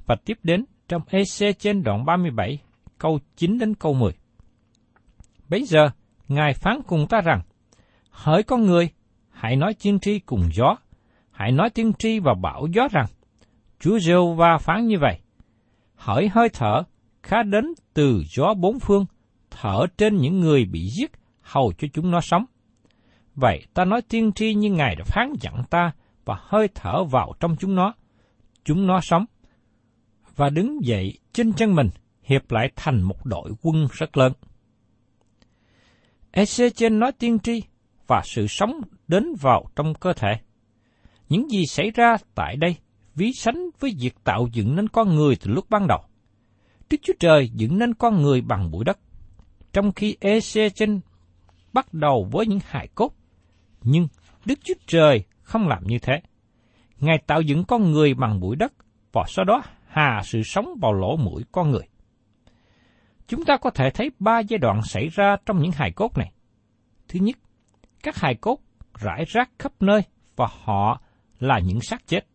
Và 0.06 0.16
tiếp 0.24 0.38
đến 0.42 0.64
trong 0.88 1.02
EC 1.06 1.58
trên 1.58 1.82
đoạn 1.82 2.04
37, 2.04 2.58
câu 2.98 3.18
9 3.36 3.58
đến 3.58 3.74
câu 3.74 3.94
10. 3.94 4.12
Bây 5.48 5.64
giờ, 5.64 5.90
Ngài 6.28 6.54
phán 6.54 6.80
cùng 6.86 7.06
ta 7.06 7.20
rằng, 7.20 7.40
hỡi 8.10 8.42
con 8.42 8.62
người, 8.66 8.90
hãy 9.30 9.56
nói 9.56 9.74
tiên 9.82 9.98
tri 10.00 10.18
cùng 10.18 10.48
gió, 10.52 10.76
hãy 11.30 11.52
nói 11.52 11.70
tiên 11.70 11.92
tri 11.98 12.18
và 12.18 12.34
bảo 12.34 12.66
gió 12.74 12.88
rằng, 12.90 13.06
Chúa 13.80 13.98
giê 13.98 14.14
va 14.36 14.58
phán 14.58 14.86
như 14.86 14.96
vậy, 15.00 15.18
hỡi 15.94 16.28
hơi 16.28 16.48
thở, 16.48 16.82
khá 17.22 17.42
đến 17.42 17.64
từ 17.94 18.22
gió 18.36 18.54
bốn 18.54 18.80
phương, 18.80 19.06
thở 19.50 19.86
trên 19.98 20.16
những 20.16 20.40
người 20.40 20.64
bị 20.64 20.88
giết, 20.98 21.12
hầu 21.48 21.72
cho 21.78 21.88
chúng 21.92 22.10
nó 22.10 22.20
sống. 22.20 22.44
Vậy 23.34 23.66
ta 23.74 23.84
nói 23.84 24.02
tiên 24.02 24.32
tri 24.32 24.54
như 24.54 24.70
Ngài 24.70 24.94
đã 24.94 25.04
phán 25.04 25.32
dặn 25.40 25.62
ta 25.70 25.92
và 26.24 26.36
hơi 26.40 26.68
thở 26.74 27.04
vào 27.04 27.32
trong 27.40 27.56
chúng 27.56 27.74
nó, 27.74 27.94
chúng 28.64 28.86
nó 28.86 29.00
sống. 29.00 29.24
Và 30.36 30.50
đứng 30.50 30.84
dậy 30.84 31.18
trên 31.32 31.52
chân 31.52 31.74
mình, 31.74 31.90
hiệp 32.22 32.50
lại 32.50 32.70
thành 32.76 33.02
một 33.02 33.26
đội 33.26 33.50
quân 33.62 33.88
rất 33.92 34.16
lớn. 34.16 34.32
Ezechen 36.32 36.98
nói 36.98 37.12
tiên 37.12 37.38
tri 37.38 37.62
và 38.06 38.22
sự 38.24 38.46
sống 38.46 38.80
đến 39.08 39.34
vào 39.40 39.64
trong 39.76 39.94
cơ 39.94 40.12
thể. 40.12 40.32
Những 41.28 41.50
gì 41.50 41.66
xảy 41.66 41.90
ra 41.90 42.16
tại 42.34 42.56
đây 42.56 42.76
ví 43.14 43.32
sánh 43.32 43.70
với 43.80 43.94
việc 43.98 44.14
tạo 44.24 44.48
dựng 44.52 44.76
nên 44.76 44.88
con 44.88 45.14
người 45.14 45.36
từ 45.36 45.50
lúc 45.50 45.70
ban 45.70 45.86
đầu. 45.86 46.00
Đức 46.90 46.96
Chúa 47.02 47.12
Trời 47.20 47.50
dựng 47.54 47.78
nên 47.78 47.94
con 47.94 48.22
người 48.22 48.40
bằng 48.40 48.70
bụi 48.70 48.84
đất, 48.84 48.98
trong 49.72 49.92
khi 49.92 50.16
Ezechen 50.20 51.00
bắt 51.72 51.94
đầu 51.94 52.28
với 52.32 52.46
những 52.46 52.60
hài 52.66 52.88
cốt. 52.94 53.12
Nhưng 53.82 54.08
Đức 54.44 54.58
Chúa 54.64 54.74
Trời 54.86 55.24
không 55.42 55.68
làm 55.68 55.82
như 55.86 55.98
thế. 55.98 56.20
Ngài 57.00 57.18
tạo 57.26 57.40
dựng 57.40 57.64
con 57.64 57.92
người 57.92 58.14
bằng 58.14 58.40
bụi 58.40 58.56
đất 58.56 58.72
và 59.12 59.24
sau 59.28 59.44
đó 59.44 59.62
hà 59.86 60.22
sự 60.24 60.42
sống 60.42 60.68
vào 60.80 60.92
lỗ 60.92 61.16
mũi 61.16 61.44
con 61.52 61.70
người. 61.70 61.88
Chúng 63.26 63.44
ta 63.44 63.56
có 63.56 63.70
thể 63.70 63.90
thấy 63.90 64.10
ba 64.18 64.38
giai 64.38 64.58
đoạn 64.58 64.82
xảy 64.82 65.08
ra 65.08 65.36
trong 65.46 65.62
những 65.62 65.72
hài 65.72 65.92
cốt 65.92 66.18
này. 66.18 66.32
Thứ 67.08 67.20
nhất, 67.20 67.36
các 68.02 68.16
hài 68.16 68.34
cốt 68.34 68.60
rải 68.94 69.24
rác 69.28 69.50
khắp 69.58 69.72
nơi 69.80 70.02
và 70.36 70.48
họ 70.64 71.00
là 71.38 71.58
những 71.58 71.80
xác 71.80 72.06
chết. 72.06 72.26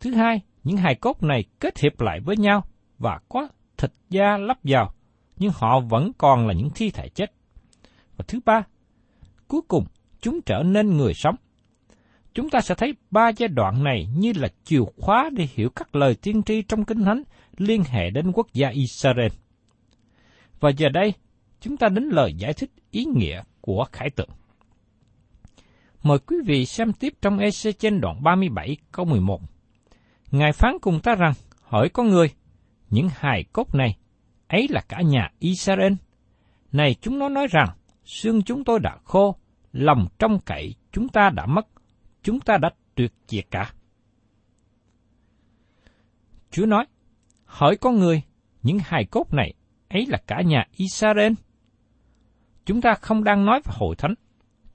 Thứ 0.00 0.14
hai, 0.14 0.40
những 0.64 0.76
hài 0.76 0.94
cốt 0.94 1.22
này 1.22 1.44
kết 1.58 1.78
hiệp 1.78 2.00
lại 2.00 2.20
với 2.20 2.36
nhau 2.36 2.64
và 2.98 3.20
có 3.28 3.48
thịt 3.76 3.90
da 4.10 4.36
lắp 4.36 4.58
vào, 4.62 4.94
nhưng 5.36 5.52
họ 5.54 5.80
vẫn 5.80 6.12
còn 6.18 6.46
là 6.46 6.54
những 6.54 6.70
thi 6.74 6.90
thể 6.90 7.08
chết. 7.08 7.32
Và 8.20 8.24
thứ 8.28 8.40
ba, 8.44 8.62
cuối 9.48 9.60
cùng 9.68 9.84
chúng 10.20 10.40
trở 10.46 10.62
nên 10.62 10.96
người 10.96 11.14
sống. 11.14 11.34
Chúng 12.34 12.50
ta 12.50 12.60
sẽ 12.60 12.74
thấy 12.74 12.94
ba 13.10 13.28
giai 13.28 13.48
đoạn 13.48 13.84
này 13.84 14.08
như 14.16 14.32
là 14.36 14.48
chìa 14.64 14.80
khóa 14.96 15.30
để 15.32 15.48
hiểu 15.54 15.70
các 15.70 15.96
lời 15.96 16.14
tiên 16.14 16.42
tri 16.42 16.62
trong 16.62 16.84
Kinh 16.84 17.04
Thánh 17.04 17.22
liên 17.56 17.84
hệ 17.84 18.10
đến 18.10 18.32
quốc 18.32 18.46
gia 18.52 18.68
Israel. 18.68 19.32
Và 20.60 20.70
giờ 20.70 20.88
đây, 20.88 21.14
chúng 21.60 21.76
ta 21.76 21.88
đến 21.88 22.04
lời 22.04 22.34
giải 22.34 22.52
thích 22.52 22.70
ý 22.90 23.04
nghĩa 23.04 23.42
của 23.60 23.84
khải 23.92 24.10
tượng. 24.10 24.30
Mời 26.02 26.18
quý 26.18 26.36
vị 26.46 26.66
xem 26.66 26.92
tiếp 26.92 27.12
trong 27.22 27.38
EC 27.38 27.78
trên 27.78 28.00
đoạn 28.00 28.22
37 28.22 28.76
câu 28.92 29.06
11. 29.06 29.40
Ngài 30.30 30.52
phán 30.52 30.78
cùng 30.80 31.00
ta 31.00 31.14
rằng, 31.14 31.32
hỏi 31.62 31.88
con 31.88 32.08
người, 32.08 32.30
những 32.90 33.08
hài 33.14 33.44
cốt 33.52 33.74
này, 33.74 33.96
ấy 34.48 34.66
là 34.70 34.80
cả 34.88 35.00
nhà 35.00 35.30
Israel. 35.38 35.92
Này 36.72 36.94
chúng 37.00 37.18
nó 37.18 37.28
nói 37.28 37.46
rằng, 37.50 37.68
xương 38.10 38.42
chúng 38.42 38.64
tôi 38.64 38.80
đã 38.80 38.98
khô, 39.04 39.36
lòng 39.72 40.06
trong 40.18 40.38
cậy 40.46 40.74
chúng 40.92 41.08
ta 41.08 41.30
đã 41.30 41.46
mất, 41.46 41.66
chúng 42.22 42.40
ta 42.40 42.56
đã 42.56 42.70
tuyệt 42.94 43.12
diệt 43.28 43.44
cả. 43.50 43.72
Chúa 46.50 46.66
nói, 46.66 46.86
hỏi 47.44 47.76
con 47.76 47.98
người, 47.98 48.22
những 48.62 48.78
hài 48.78 49.04
cốt 49.04 49.34
này, 49.34 49.54
ấy 49.88 50.06
là 50.06 50.18
cả 50.26 50.42
nhà 50.42 50.64
Israel. 50.76 51.32
Chúng 52.64 52.80
ta 52.80 52.94
không 52.94 53.24
đang 53.24 53.44
nói 53.44 53.60
về 53.64 53.72
hội 53.78 53.96
thánh, 53.96 54.14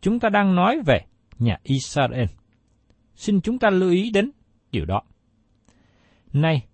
chúng 0.01 0.19
ta 0.19 0.29
đang 0.29 0.55
nói 0.55 0.81
về 0.85 0.99
nhà 1.39 1.57
Israel. 1.63 2.25
Xin 3.15 3.41
chúng 3.41 3.59
ta 3.59 3.69
lưu 3.69 3.89
ý 3.91 4.11
đến 4.11 4.31
điều 4.71 4.85
đó. 4.85 5.01
Này, 6.33 6.67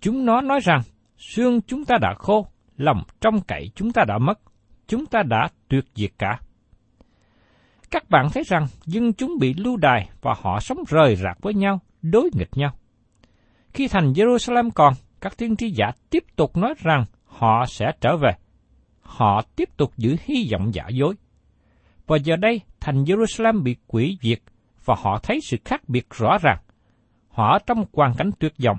chúng 0.00 0.24
nó 0.24 0.40
nói 0.40 0.60
rằng, 0.60 0.82
xương 1.18 1.60
chúng 1.62 1.84
ta 1.84 1.98
đã 2.00 2.14
khô, 2.18 2.46
lòng 2.76 3.02
trong 3.20 3.40
cậy 3.40 3.70
chúng 3.74 3.92
ta 3.92 4.04
đã 4.08 4.18
mất, 4.18 4.40
chúng 4.88 5.06
ta 5.06 5.22
đã 5.22 5.48
tuyệt 5.68 5.84
diệt 5.94 6.10
cả. 6.18 6.40
Các 7.90 8.10
bạn 8.10 8.28
thấy 8.34 8.42
rằng 8.46 8.66
dân 8.86 9.12
chúng 9.12 9.38
bị 9.40 9.54
lưu 9.54 9.76
đài 9.76 10.10
và 10.22 10.34
họ 10.42 10.60
sống 10.60 10.78
rời 10.88 11.16
rạc 11.16 11.38
với 11.42 11.54
nhau, 11.54 11.80
đối 12.02 12.30
nghịch 12.34 12.56
nhau. 12.56 12.70
Khi 13.72 13.88
thành 13.88 14.12
Jerusalem 14.12 14.70
còn, 14.74 14.94
các 15.20 15.36
tiên 15.36 15.56
tri 15.56 15.70
giả 15.70 15.92
tiếp 16.10 16.24
tục 16.36 16.56
nói 16.56 16.74
rằng 16.78 17.04
họ 17.24 17.66
sẽ 17.66 17.92
trở 18.00 18.16
về. 18.16 18.30
Họ 19.00 19.42
tiếp 19.56 19.76
tục 19.76 19.92
giữ 19.96 20.16
hy 20.24 20.48
vọng 20.52 20.74
giả 20.74 20.88
dối. 20.88 21.14
Và 22.06 22.16
giờ 22.16 22.36
đây, 22.36 22.60
thành 22.80 23.04
Jerusalem 23.04 23.62
bị 23.62 23.76
quỷ 23.86 24.18
diệt 24.22 24.38
và 24.84 24.94
họ 24.98 25.18
thấy 25.22 25.40
sự 25.42 25.56
khác 25.64 25.88
biệt 25.88 26.06
rõ 26.10 26.38
ràng. 26.42 26.58
Họ 27.28 27.52
ở 27.52 27.58
trong 27.66 27.84
hoàn 27.92 28.14
cảnh 28.14 28.30
tuyệt 28.38 28.52
vọng. 28.64 28.78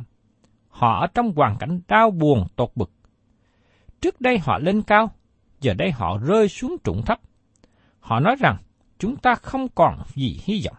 Họ 0.69 0.99
ở 0.99 1.07
trong 1.07 1.31
hoàn 1.35 1.57
cảnh 1.57 1.79
đau 1.87 2.11
buồn 2.11 2.47
tột 2.55 2.69
bực. 2.75 2.91
Trước 4.01 4.21
đây 4.21 4.39
họ 4.39 4.59
lên 4.59 4.81
cao, 4.81 5.11
giờ 5.61 5.73
đây 5.73 5.91
họ 5.91 6.17
rơi 6.17 6.49
xuống 6.49 6.77
trũng 6.83 7.01
thấp. 7.05 7.19
Họ 7.99 8.19
nói 8.19 8.35
rằng, 8.39 8.57
chúng 8.99 9.15
ta 9.15 9.35
không 9.35 9.67
còn 9.75 10.01
gì 10.15 10.39
hy 10.43 10.61
vọng. 10.65 10.77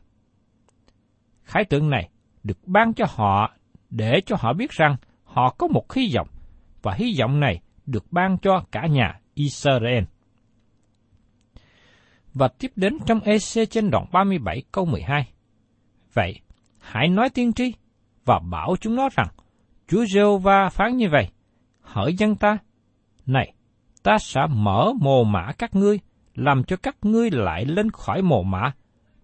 Khái 1.42 1.64
tượng 1.64 1.90
này 1.90 2.08
được 2.44 2.58
ban 2.66 2.94
cho 2.94 3.04
họ 3.08 3.52
để 3.90 4.20
cho 4.26 4.36
họ 4.38 4.52
biết 4.52 4.70
rằng 4.70 4.96
họ 5.24 5.54
có 5.58 5.66
một 5.66 5.92
hy 5.92 6.12
vọng, 6.14 6.28
và 6.82 6.94
hy 6.94 7.16
vọng 7.18 7.40
này 7.40 7.60
được 7.86 8.12
ban 8.12 8.38
cho 8.38 8.64
cả 8.72 8.86
nhà 8.86 9.20
Israel. 9.34 10.04
Và 12.34 12.48
tiếp 12.48 12.72
đến 12.76 12.98
trong 13.06 13.20
EC 13.20 13.70
trên 13.70 13.90
đoạn 13.90 14.06
37 14.12 14.62
câu 14.72 14.84
12. 14.84 15.28
Vậy, 16.14 16.40
hãy 16.78 17.08
nói 17.08 17.30
tiên 17.30 17.52
tri 17.52 17.72
và 18.24 18.38
bảo 18.50 18.76
chúng 18.80 18.94
nó 18.94 19.08
rằng, 19.08 19.28
Chúa 19.88 20.04
giê 20.06 20.20
va 20.42 20.68
phán 20.68 20.96
như 20.96 21.06
vậy, 21.12 21.28
hỡi 21.80 22.14
dân 22.14 22.36
ta, 22.36 22.58
này, 23.26 23.54
ta 24.02 24.18
sẽ 24.18 24.40
mở 24.50 24.92
mồ 25.00 25.24
mã 25.24 25.52
các 25.52 25.74
ngươi, 25.74 26.00
làm 26.34 26.64
cho 26.64 26.76
các 26.76 26.96
ngươi 27.02 27.30
lại 27.30 27.64
lên 27.64 27.90
khỏi 27.90 28.22
mồ 28.22 28.42
mã, 28.42 28.72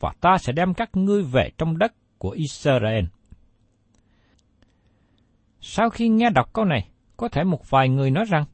và 0.00 0.12
ta 0.20 0.38
sẽ 0.38 0.52
đem 0.52 0.74
các 0.74 0.96
ngươi 0.96 1.22
về 1.22 1.50
trong 1.58 1.78
đất 1.78 1.92
của 2.18 2.30
Israel. 2.30 3.04
Sau 5.60 5.90
khi 5.90 6.08
nghe 6.08 6.30
đọc 6.30 6.52
câu 6.52 6.64
này, 6.64 6.88
có 7.16 7.28
thể 7.28 7.44
một 7.44 7.70
vài 7.70 7.88
người 7.88 8.10
nói 8.10 8.24
rằng, 8.28 8.44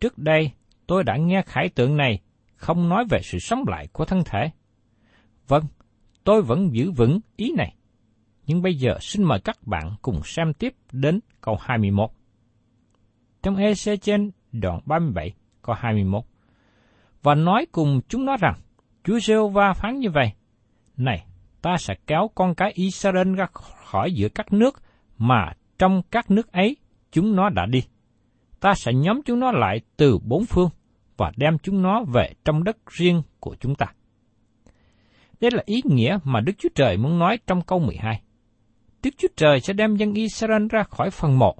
trước 0.00 0.18
đây 0.18 0.50
tôi 0.86 1.04
đã 1.04 1.16
nghe 1.16 1.42
khải 1.42 1.68
tượng 1.68 1.96
này 1.96 2.20
không 2.56 2.88
nói 2.88 3.04
về 3.10 3.20
sự 3.22 3.38
sống 3.38 3.64
lại 3.66 3.88
của 3.92 4.04
thân 4.04 4.22
thể. 4.24 4.50
Vâng, 5.48 5.64
tôi 6.24 6.42
vẫn 6.42 6.74
giữ 6.74 6.90
vững 6.90 7.20
ý 7.36 7.52
này. 7.56 7.74
Nhưng 8.46 8.62
bây 8.62 8.74
giờ 8.74 8.98
xin 9.00 9.24
mời 9.24 9.40
các 9.40 9.66
bạn 9.66 9.94
cùng 10.02 10.20
xem 10.24 10.52
tiếp 10.54 10.74
đến 10.92 11.20
câu 11.40 11.58
21. 11.60 12.10
Trong 13.42 13.56
EC 13.56 14.02
trên 14.02 14.30
đoạn 14.52 14.80
37, 14.86 15.34
câu 15.62 15.76
21. 15.78 16.22
Và 17.22 17.34
nói 17.34 17.66
cùng 17.72 18.00
chúng 18.08 18.24
nó 18.24 18.36
rằng, 18.36 18.54
Chúa 19.04 19.18
giê 19.20 19.34
va 19.52 19.72
phán 19.72 19.98
như 19.98 20.10
vậy, 20.10 20.32
Này, 20.96 21.26
ta 21.62 21.76
sẽ 21.78 21.94
kéo 22.06 22.30
con 22.34 22.54
cái 22.54 22.72
Israel 22.74 23.34
ra 23.34 23.46
khỏi 23.52 24.12
giữa 24.12 24.28
các 24.28 24.52
nước, 24.52 24.82
mà 25.18 25.52
trong 25.78 26.02
các 26.10 26.30
nước 26.30 26.52
ấy 26.52 26.76
chúng 27.12 27.36
nó 27.36 27.48
đã 27.48 27.66
đi. 27.66 27.80
Ta 28.60 28.74
sẽ 28.74 28.92
nhóm 28.92 29.20
chúng 29.24 29.40
nó 29.40 29.52
lại 29.52 29.80
từ 29.96 30.18
bốn 30.18 30.44
phương, 30.46 30.68
và 31.16 31.32
đem 31.36 31.58
chúng 31.58 31.82
nó 31.82 32.04
về 32.14 32.32
trong 32.44 32.64
đất 32.64 32.76
riêng 32.90 33.22
của 33.40 33.56
chúng 33.60 33.74
ta. 33.74 33.86
Đây 35.40 35.50
là 35.54 35.62
ý 35.66 35.82
nghĩa 35.84 36.18
mà 36.24 36.40
Đức 36.40 36.52
Chúa 36.58 36.68
Trời 36.74 36.96
muốn 36.96 37.18
nói 37.18 37.38
trong 37.46 37.62
câu 37.62 37.78
12. 37.78 38.22
Đức 39.02 39.10
Chúa 39.18 39.28
Trời 39.36 39.60
sẽ 39.60 39.72
đem 39.72 39.96
dân 39.96 40.14
Israel 40.14 40.66
ra 40.70 40.82
khỏi 40.82 41.10
phần 41.10 41.38
mộ. 41.38 41.56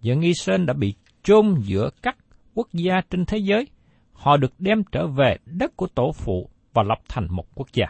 Dân 0.00 0.20
Israel 0.20 0.64
đã 0.64 0.74
bị 0.74 0.94
chôn 1.22 1.54
giữa 1.60 1.90
các 2.02 2.16
quốc 2.56 2.68
gia 2.72 3.00
trên 3.10 3.24
thế 3.24 3.38
giới. 3.38 3.66
Họ 4.12 4.36
được 4.36 4.54
đem 4.58 4.82
trở 4.92 5.06
về 5.06 5.36
đất 5.46 5.76
của 5.76 5.86
tổ 5.86 6.12
phụ 6.12 6.50
và 6.72 6.82
lập 6.82 6.98
thành 7.08 7.26
một 7.30 7.46
quốc 7.54 7.68
gia. 7.72 7.86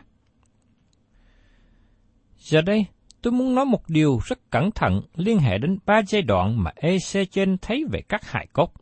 Giờ 2.38 2.60
đây, 2.60 2.86
tôi 3.22 3.32
muốn 3.32 3.54
nói 3.54 3.64
một 3.64 3.88
điều 3.88 4.18
rất 4.24 4.50
cẩn 4.50 4.70
thận 4.70 5.00
liên 5.14 5.38
hệ 5.38 5.58
đến 5.58 5.78
ba 5.86 6.00
giai 6.06 6.22
đoạn 6.22 6.62
mà 6.62 6.70
EC 6.76 7.30
trên 7.30 7.58
thấy 7.58 7.84
về 7.90 8.00
các 8.08 8.24
hài 8.24 8.46
cốt. 8.52 8.72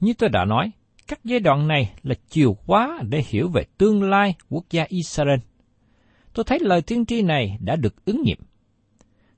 Như 0.00 0.12
tôi 0.18 0.28
đã 0.28 0.44
nói, 0.44 0.70
các 1.06 1.20
giai 1.24 1.40
đoạn 1.40 1.68
này 1.68 1.94
là 2.02 2.14
chiều 2.28 2.56
quá 2.66 2.98
để 3.08 3.22
hiểu 3.26 3.48
về 3.48 3.64
tương 3.78 4.02
lai 4.02 4.34
quốc 4.48 4.64
gia 4.70 4.84
Israel. 4.88 5.38
Tôi 6.34 6.44
thấy 6.44 6.58
lời 6.60 6.82
tiên 6.82 7.06
tri 7.06 7.22
này 7.22 7.58
đã 7.60 7.76
được 7.76 8.04
ứng 8.04 8.22
nghiệm. 8.22 8.38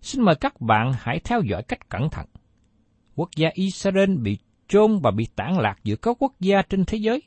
Xin 0.01 0.23
mời 0.23 0.35
các 0.35 0.61
bạn 0.61 0.93
hãy 0.99 1.21
theo 1.25 1.41
dõi 1.43 1.63
cách 1.63 1.89
cẩn 1.89 2.11
thận. 2.11 2.27
Quốc 3.15 3.31
gia 3.37 3.49
Israel 3.55 4.17
bị 4.17 4.39
chôn 4.69 4.99
và 5.03 5.11
bị 5.11 5.27
tản 5.37 5.53
lạc 5.59 5.77
giữa 5.85 5.97
các 5.97 6.17
quốc 6.19 6.33
gia 6.41 6.63
trên 6.63 6.85
thế 6.85 6.99
giới. 6.99 7.23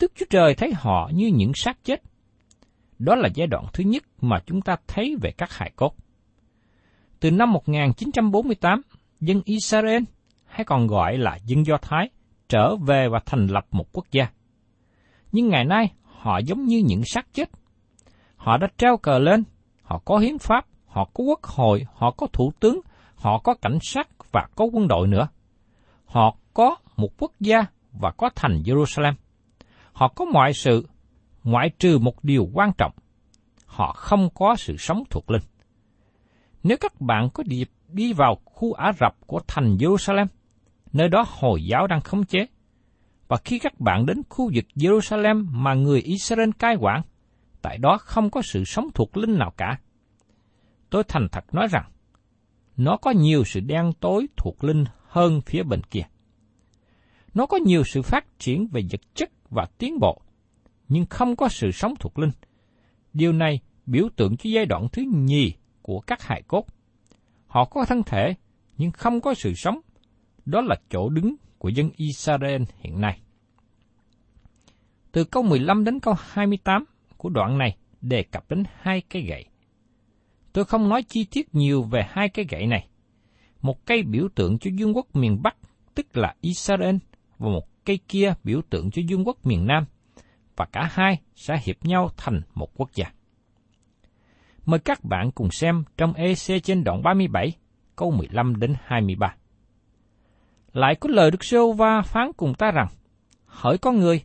Đức 0.00 0.12
Chúa 0.14 0.26
Trời 0.30 0.54
thấy 0.54 0.72
họ 0.74 1.10
như 1.14 1.26
những 1.26 1.52
xác 1.54 1.84
chết. 1.84 2.02
Đó 2.98 3.14
là 3.14 3.28
giai 3.34 3.46
đoạn 3.46 3.64
thứ 3.72 3.84
nhất 3.84 4.02
mà 4.20 4.38
chúng 4.46 4.62
ta 4.62 4.76
thấy 4.86 5.16
về 5.22 5.30
các 5.38 5.52
hài 5.52 5.72
cốt. 5.76 5.94
Từ 7.20 7.30
năm 7.30 7.52
1948, 7.52 8.82
dân 9.20 9.42
Israel, 9.44 10.02
hay 10.46 10.64
còn 10.64 10.86
gọi 10.86 11.18
là 11.18 11.38
dân 11.44 11.66
Do 11.66 11.76
Thái, 11.82 12.08
trở 12.48 12.76
về 12.76 13.08
và 13.08 13.20
thành 13.26 13.46
lập 13.46 13.66
một 13.70 13.92
quốc 13.92 14.06
gia. 14.10 14.26
Nhưng 15.32 15.48
ngày 15.48 15.64
nay, 15.64 15.92
họ 16.02 16.38
giống 16.38 16.64
như 16.64 16.82
những 16.86 17.02
xác 17.04 17.34
chết. 17.34 17.50
Họ 18.36 18.56
đã 18.56 18.68
treo 18.76 18.96
cờ 18.96 19.18
lên, 19.18 19.44
họ 19.82 19.98
có 20.04 20.18
hiến 20.18 20.38
pháp, 20.38 20.66
họ 20.86 21.04
có 21.04 21.24
quốc 21.24 21.42
hội, 21.42 21.86
họ 21.94 22.10
có 22.10 22.26
thủ 22.32 22.52
tướng, 22.60 22.80
họ 23.14 23.38
có 23.38 23.54
cảnh 23.54 23.78
sát 23.82 24.08
và 24.32 24.48
có 24.56 24.64
quân 24.64 24.88
đội 24.88 25.08
nữa. 25.08 25.28
Họ 26.12 26.36
có 26.54 26.76
một 26.96 27.08
quốc 27.18 27.32
gia 27.40 27.64
và 27.92 28.10
có 28.10 28.30
thành 28.34 28.62
Jerusalem. 28.64 29.12
Họ 29.92 30.08
có 30.08 30.24
mọi 30.24 30.52
sự, 30.52 30.88
ngoại 31.44 31.70
trừ 31.78 31.98
một 31.98 32.24
điều 32.24 32.48
quan 32.52 32.72
trọng. 32.78 32.92
Họ 33.66 33.92
không 33.92 34.28
có 34.34 34.56
sự 34.56 34.76
sống 34.76 35.02
thuộc 35.10 35.30
linh. 35.30 35.42
Nếu 36.62 36.76
các 36.80 37.00
bạn 37.00 37.28
có 37.34 37.42
dịp 37.46 37.70
đi 37.88 38.12
vào 38.12 38.38
khu 38.44 38.72
Ả 38.72 38.92
Rập 39.00 39.26
của 39.26 39.40
thành 39.46 39.76
Jerusalem, 39.76 40.26
nơi 40.92 41.08
đó 41.08 41.24
Hồi 41.28 41.64
giáo 41.64 41.86
đang 41.86 42.00
khống 42.00 42.24
chế, 42.24 42.46
và 43.28 43.36
khi 43.44 43.58
các 43.58 43.80
bạn 43.80 44.06
đến 44.06 44.22
khu 44.28 44.50
vực 44.54 44.64
Jerusalem 44.74 45.46
mà 45.50 45.74
người 45.74 46.00
Israel 46.00 46.50
cai 46.58 46.76
quản, 46.80 47.02
tại 47.62 47.78
đó 47.78 47.98
không 48.00 48.30
có 48.30 48.42
sự 48.42 48.64
sống 48.64 48.86
thuộc 48.94 49.16
linh 49.16 49.38
nào 49.38 49.52
cả. 49.56 49.78
Tôi 50.90 51.04
thành 51.08 51.28
thật 51.32 51.54
nói 51.54 51.66
rằng, 51.70 51.90
nó 52.76 52.96
có 52.96 53.10
nhiều 53.10 53.44
sự 53.44 53.60
đen 53.60 53.92
tối 54.00 54.26
thuộc 54.36 54.64
linh 54.64 54.84
hơn 55.12 55.40
phía 55.46 55.62
bên 55.62 55.80
kia. 55.90 56.02
Nó 57.34 57.46
có 57.46 57.56
nhiều 57.56 57.82
sự 57.84 58.02
phát 58.02 58.38
triển 58.38 58.66
về 58.72 58.82
vật 58.90 59.00
chất 59.14 59.30
và 59.50 59.66
tiến 59.78 59.98
bộ, 60.00 60.22
nhưng 60.88 61.06
không 61.06 61.36
có 61.36 61.48
sự 61.48 61.70
sống 61.70 61.94
thuộc 62.00 62.18
linh. 62.18 62.30
Điều 63.12 63.32
này 63.32 63.60
biểu 63.86 64.08
tượng 64.16 64.36
cho 64.36 64.50
giai 64.50 64.66
đoạn 64.66 64.88
thứ 64.92 65.02
nhì 65.14 65.52
của 65.82 66.00
các 66.00 66.22
hài 66.22 66.42
cốt. 66.42 66.66
Họ 67.46 67.64
có 67.64 67.84
thân 67.84 68.02
thể, 68.02 68.34
nhưng 68.78 68.90
không 68.90 69.20
có 69.20 69.34
sự 69.34 69.54
sống. 69.54 69.80
Đó 70.44 70.60
là 70.60 70.76
chỗ 70.90 71.08
đứng 71.08 71.34
của 71.58 71.68
dân 71.68 71.90
Israel 71.96 72.62
hiện 72.78 73.00
nay. 73.00 73.20
Từ 75.12 75.24
câu 75.24 75.42
15 75.42 75.84
đến 75.84 76.00
câu 76.00 76.14
28 76.18 76.84
của 77.16 77.28
đoạn 77.28 77.58
này 77.58 77.76
đề 78.00 78.22
cập 78.22 78.50
đến 78.50 78.64
hai 78.80 79.02
cái 79.10 79.22
gậy. 79.22 79.44
Tôi 80.52 80.64
không 80.64 80.88
nói 80.88 81.02
chi 81.02 81.24
tiết 81.24 81.54
nhiều 81.54 81.82
về 81.82 82.02
hai 82.08 82.28
cái 82.28 82.46
gậy 82.50 82.66
này. 82.66 82.88
Một 83.62 83.86
cây 83.86 84.02
biểu 84.02 84.28
tượng 84.34 84.58
cho 84.58 84.70
vương 84.78 84.96
quốc 84.96 85.16
miền 85.16 85.42
Bắc, 85.42 85.56
tức 85.94 86.16
là 86.16 86.34
Israel, 86.40 86.96
và 87.38 87.48
một 87.48 87.84
cây 87.84 87.98
kia 88.08 88.34
biểu 88.44 88.60
tượng 88.70 88.90
cho 88.90 89.02
vương 89.10 89.26
quốc 89.26 89.46
miền 89.46 89.66
Nam, 89.66 89.84
và 90.56 90.64
cả 90.72 90.88
hai 90.92 91.20
sẽ 91.34 91.60
hiệp 91.64 91.84
nhau 91.84 92.10
thành 92.16 92.40
một 92.54 92.68
quốc 92.76 92.90
gia. 92.94 93.06
Mời 94.66 94.80
các 94.80 95.04
bạn 95.04 95.30
cùng 95.30 95.50
xem 95.50 95.84
trong 95.96 96.12
EC 96.12 96.62
trên 96.62 96.84
đoạn 96.84 97.02
37, 97.02 97.52
câu 97.96 98.10
15 98.10 98.60
đến 98.60 98.74
23. 98.84 99.34
Lại 100.72 100.94
có 101.00 101.08
lời 101.12 101.30
Đức 101.30 101.44
Sêu 101.44 101.72
Va 101.72 102.02
phán 102.02 102.30
cùng 102.36 102.54
ta 102.54 102.70
rằng, 102.70 102.88
Hỡi 103.46 103.78
con 103.78 103.98
người, 103.98 104.24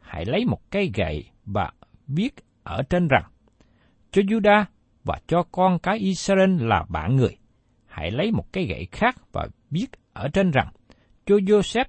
hãy 0.00 0.24
lấy 0.24 0.44
một 0.44 0.70
cây 0.70 0.90
gậy 0.94 1.24
và 1.44 1.70
viết 2.06 2.34
ở 2.62 2.82
trên 2.90 3.08
rằng, 3.08 3.24
cho 4.10 4.22
Judah 4.22 4.64
và 5.04 5.20
cho 5.26 5.42
con 5.52 5.78
cái 5.78 5.98
Israel 5.98 6.62
là 6.62 6.84
bạn 6.88 7.16
người. 7.16 7.36
Hãy 7.94 8.10
lấy 8.10 8.30
một 8.32 8.52
cây 8.52 8.66
gậy 8.66 8.86
khác 8.92 9.16
và 9.32 9.46
viết 9.70 9.86
ở 10.12 10.28
trên 10.28 10.50
rằng, 10.50 10.68
cho 11.26 11.34
Joseph 11.36 11.84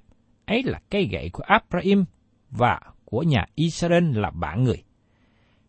ấy 0.46 0.62
là 0.62 0.80
cây 0.90 1.08
gậy 1.12 1.30
của 1.32 1.42
Abraham 1.46 2.04
và 2.50 2.80
của 3.04 3.22
nhà 3.22 3.46
Israel 3.54 4.18
là 4.18 4.30
bạn 4.30 4.64
người. 4.64 4.84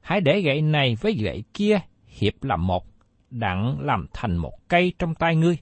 Hãy 0.02 0.22
để 0.22 0.42
gậy 0.42 0.62
này 0.62 0.96
với 1.02 1.14
gậy 1.14 1.44
kia 1.54 1.80
hiệp 2.08 2.44
làm 2.44 2.68
một, 2.68 2.86
đặng 3.30 3.80
làm 3.80 4.06
thành 4.14 4.38
một 4.38 4.54
cây 4.68 4.94
trong 5.00 5.16
tay 5.16 5.36
ngươi. 5.36 5.58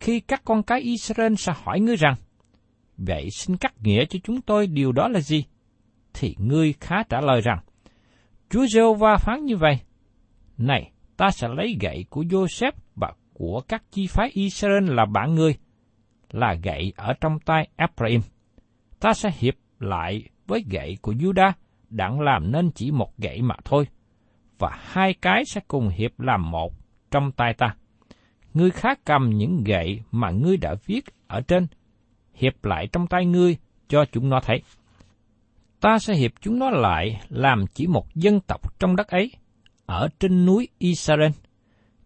Khi 0.00 0.20
các 0.20 0.42
con 0.44 0.62
cái 0.62 0.80
Israel 0.80 1.34
sẽ 1.34 1.52
hỏi 1.64 1.80
ngươi 1.80 1.96
rằng, 1.96 2.14
Vậy 2.96 3.28
xin 3.30 3.56
cắt 3.56 3.74
nghĩa 3.82 4.04
cho 4.04 4.18
chúng 4.24 4.40
tôi 4.42 4.66
điều 4.66 4.92
đó 4.92 5.08
là 5.08 5.20
gì? 5.20 5.44
Thì 6.14 6.36
ngươi 6.38 6.74
khá 6.80 7.02
trả 7.08 7.20
lời 7.20 7.40
rằng, 7.40 7.58
Chúa 8.50 8.66
giê 8.66 8.82
va 8.98 9.16
phán 9.16 9.44
như 9.44 9.56
vậy, 9.56 9.78
Này, 10.58 10.92
ta 11.16 11.30
sẽ 11.30 11.48
lấy 11.48 11.76
gậy 11.80 12.04
của 12.10 12.22
Joseph 12.22 12.72
và 12.94 13.12
của 13.34 13.60
các 13.68 13.82
chi 13.90 14.06
phái 14.06 14.30
Israel 14.32 14.90
là 14.90 15.04
bạn 15.04 15.34
ngươi, 15.34 15.54
là 16.30 16.54
gậy 16.62 16.92
ở 16.96 17.12
trong 17.20 17.38
tay 17.38 17.68
Ephraim. 17.76 18.20
Ta 19.00 19.14
sẽ 19.14 19.30
hiệp 19.38 19.54
lại 19.78 20.22
với 20.46 20.64
gậy 20.70 20.98
của 21.02 21.12
Judah, 21.12 21.52
đặng 21.90 22.20
làm 22.20 22.52
nên 22.52 22.70
chỉ 22.70 22.90
một 22.90 23.18
gậy 23.18 23.42
mà 23.42 23.54
thôi, 23.64 23.86
và 24.58 24.70
hai 24.80 25.14
cái 25.14 25.44
sẽ 25.44 25.60
cùng 25.68 25.88
hiệp 25.88 26.20
làm 26.20 26.50
một 26.50 26.72
trong 27.10 27.32
tay 27.32 27.54
ta. 27.54 27.74
Ngươi 28.54 28.70
khá 28.70 28.88
cầm 29.04 29.30
những 29.30 29.64
gậy 29.64 30.00
mà 30.10 30.30
ngươi 30.30 30.56
đã 30.56 30.74
viết 30.86 31.04
ở 31.26 31.40
trên, 31.40 31.66
hiệp 32.34 32.64
lại 32.64 32.88
trong 32.92 33.06
tay 33.06 33.26
ngươi 33.26 33.56
cho 33.88 34.04
chúng 34.12 34.28
nó 34.28 34.40
thấy. 34.40 34.62
Ta 35.80 35.98
sẽ 35.98 36.14
hiệp 36.14 36.32
chúng 36.40 36.58
nó 36.58 36.70
lại 36.70 37.20
làm 37.28 37.66
chỉ 37.74 37.86
một 37.86 38.14
dân 38.14 38.40
tộc 38.40 38.78
trong 38.78 38.96
đất 38.96 39.08
ấy, 39.08 39.32
ở 39.86 40.08
trên 40.18 40.46
núi 40.46 40.68
Israel. 40.78 41.30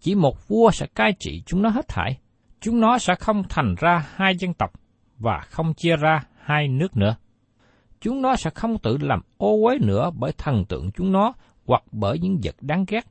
Chỉ 0.01 0.15
một 0.15 0.49
vua 0.49 0.71
sẽ 0.71 0.87
cai 0.87 1.13
trị 1.13 1.43
chúng 1.47 1.63
nó 1.63 1.69
hết 1.69 1.89
thảy. 1.89 2.19
Chúng 2.61 2.81
nó 2.81 2.99
sẽ 2.99 3.15
không 3.15 3.43
thành 3.49 3.75
ra 3.79 4.07
hai 4.15 4.37
dân 4.37 4.55
tộc 4.55 4.73
và 5.19 5.41
không 5.41 5.75
chia 5.75 5.97
ra 5.97 6.25
hai 6.43 6.69
nước 6.69 6.97
nữa. 6.97 7.17
Chúng 8.01 8.23
nó 8.23 8.37
sẽ 8.37 8.51
không 8.51 8.79
tự 8.79 8.99
làm 9.01 9.21
ô 9.37 9.65
uế 9.65 9.79
nữa 9.79 10.11
bởi 10.19 10.33
thần 10.39 10.65
tượng 10.65 10.91
chúng 10.91 11.13
nó 11.13 11.33
hoặc 11.67 11.83
bởi 11.93 12.19
những 12.19 12.41
vật 12.43 12.57
đáng 12.61 12.85
ghét, 12.89 13.07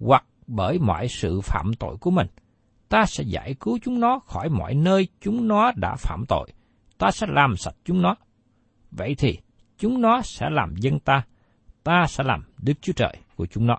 hoặc 0.00 0.24
bởi 0.46 0.78
mọi 0.78 1.08
sự 1.08 1.40
phạm 1.40 1.74
tội 1.78 1.96
của 1.96 2.10
mình. 2.10 2.26
Ta 2.88 3.04
sẽ 3.06 3.24
giải 3.26 3.54
cứu 3.60 3.78
chúng 3.82 4.00
nó 4.00 4.18
khỏi 4.18 4.48
mọi 4.48 4.74
nơi 4.74 5.08
chúng 5.20 5.48
nó 5.48 5.72
đã 5.76 5.96
phạm 5.98 6.24
tội. 6.28 6.52
Ta 6.98 7.10
sẽ 7.10 7.26
làm 7.30 7.56
sạch 7.56 7.74
chúng 7.84 8.02
nó. 8.02 8.14
Vậy 8.90 9.14
thì, 9.18 9.38
chúng 9.78 10.00
nó 10.00 10.22
sẽ 10.22 10.50
làm 10.50 10.74
dân 10.76 10.98
ta. 10.98 11.22
Ta 11.84 12.06
sẽ 12.08 12.24
làm 12.24 12.44
Đức 12.58 12.72
Chúa 12.80 12.92
Trời 12.92 13.16
của 13.36 13.46
chúng 13.46 13.66
nó. 13.66 13.78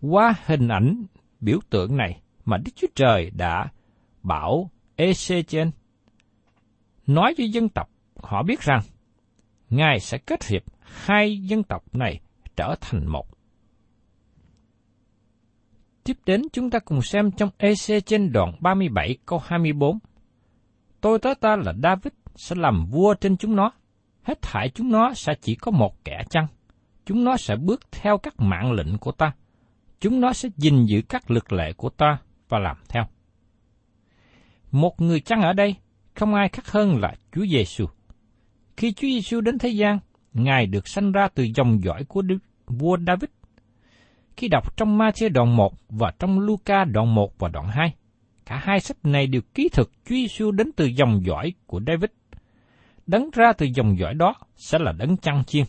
Qua 0.00 0.34
hình 0.46 0.68
ảnh 0.68 1.04
biểu 1.40 1.58
tượng 1.70 1.96
này 1.96 2.20
mà 2.44 2.56
Đức 2.56 2.72
Chúa 2.76 2.86
Trời 2.94 3.30
đã 3.30 3.70
bảo 4.22 4.70
Ezechen 4.96 5.70
nói 7.06 7.34
cho 7.38 7.44
dân 7.44 7.68
tộc, 7.68 7.90
họ 8.16 8.42
biết 8.42 8.60
rằng 8.60 8.80
Ngài 9.70 10.00
sẽ 10.00 10.18
kết 10.18 10.44
hiệp 10.44 10.62
hai 10.82 11.38
dân 11.38 11.62
tộc 11.62 11.84
này 11.92 12.20
trở 12.56 12.74
thành 12.80 13.06
một. 13.06 13.26
Tiếp 16.04 16.16
đến 16.26 16.42
chúng 16.52 16.70
ta 16.70 16.78
cùng 16.78 17.02
xem 17.02 17.30
trong 17.30 17.50
EC 17.58 18.06
trên 18.06 18.32
đoạn 18.32 18.52
37 18.60 19.18
câu 19.26 19.40
24. 19.44 19.98
Tôi 21.00 21.18
tới 21.18 21.34
ta 21.34 21.56
là 21.56 21.72
David 21.82 22.12
sẽ 22.36 22.56
làm 22.56 22.86
vua 22.90 23.14
trên 23.14 23.36
chúng 23.36 23.56
nó. 23.56 23.72
Hết 24.22 24.42
thảy 24.42 24.70
chúng 24.74 24.90
nó 24.90 25.14
sẽ 25.14 25.34
chỉ 25.40 25.54
có 25.54 25.70
một 25.70 26.04
kẻ 26.04 26.22
chăng. 26.30 26.46
Chúng 27.06 27.24
nó 27.24 27.36
sẽ 27.36 27.56
bước 27.56 27.80
theo 27.92 28.18
các 28.18 28.34
mạng 28.38 28.72
lệnh 28.72 28.98
của 28.98 29.12
ta. 29.12 29.32
Chúng 30.00 30.20
nó 30.20 30.32
sẽ 30.32 30.48
gìn 30.56 30.84
giữ 30.84 31.02
các 31.08 31.30
luật 31.30 31.52
lệ 31.52 31.72
của 31.72 31.88
ta 31.88 32.18
và 32.48 32.58
làm 32.58 32.76
theo. 32.88 33.04
Một 34.70 35.00
người 35.00 35.20
chăng 35.20 35.42
ở 35.42 35.52
đây 35.52 35.74
không 36.14 36.34
ai 36.34 36.48
khác 36.48 36.70
hơn 36.70 37.00
là 37.00 37.14
Chúa 37.32 37.46
Giêsu. 37.46 37.86
Khi 38.76 38.92
Chúa 38.92 39.08
Giêsu 39.08 39.40
đến 39.40 39.58
thế 39.58 39.68
gian, 39.68 39.98
Ngài 40.32 40.66
được 40.66 40.88
sanh 40.88 41.12
ra 41.12 41.28
từ 41.34 41.46
dòng 41.54 41.84
dõi 41.84 42.04
của 42.04 42.22
Đức 42.22 42.38
vua 42.66 42.96
David. 43.06 43.30
Khi 44.36 44.48
đọc 44.48 44.76
trong 44.76 44.98
Matthew 44.98 45.32
đoạn 45.32 45.56
1 45.56 45.74
và 45.88 46.12
trong 46.18 46.40
Luca 46.40 46.84
đoạn 46.84 47.14
1 47.14 47.38
và 47.38 47.48
đoạn 47.48 47.68
2, 47.68 47.94
cả 48.46 48.60
hai 48.62 48.80
sách 48.80 48.96
này 49.02 49.26
đều 49.26 49.42
ký 49.54 49.68
thực 49.72 49.90
Chúa 50.04 50.14
Giêsu 50.14 50.50
đến 50.50 50.70
từ 50.76 50.84
dòng 50.84 51.20
dõi 51.24 51.52
của 51.66 51.80
David. 51.86 52.10
Đấng 53.06 53.30
ra 53.30 53.52
từ 53.52 53.66
dòng 53.74 53.98
dõi 53.98 54.14
đó 54.14 54.34
sẽ 54.56 54.78
là 54.78 54.92
đấng 54.92 55.16
chăn 55.16 55.44
chiên, 55.44 55.64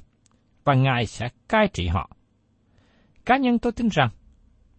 và 0.63 0.73
Ngài 0.73 1.05
sẽ 1.05 1.29
cai 1.49 1.67
trị 1.67 1.87
họ. 1.87 2.09
Cá 3.25 3.37
nhân 3.37 3.59
tôi 3.59 3.71
tin 3.71 3.87
rằng, 3.91 4.09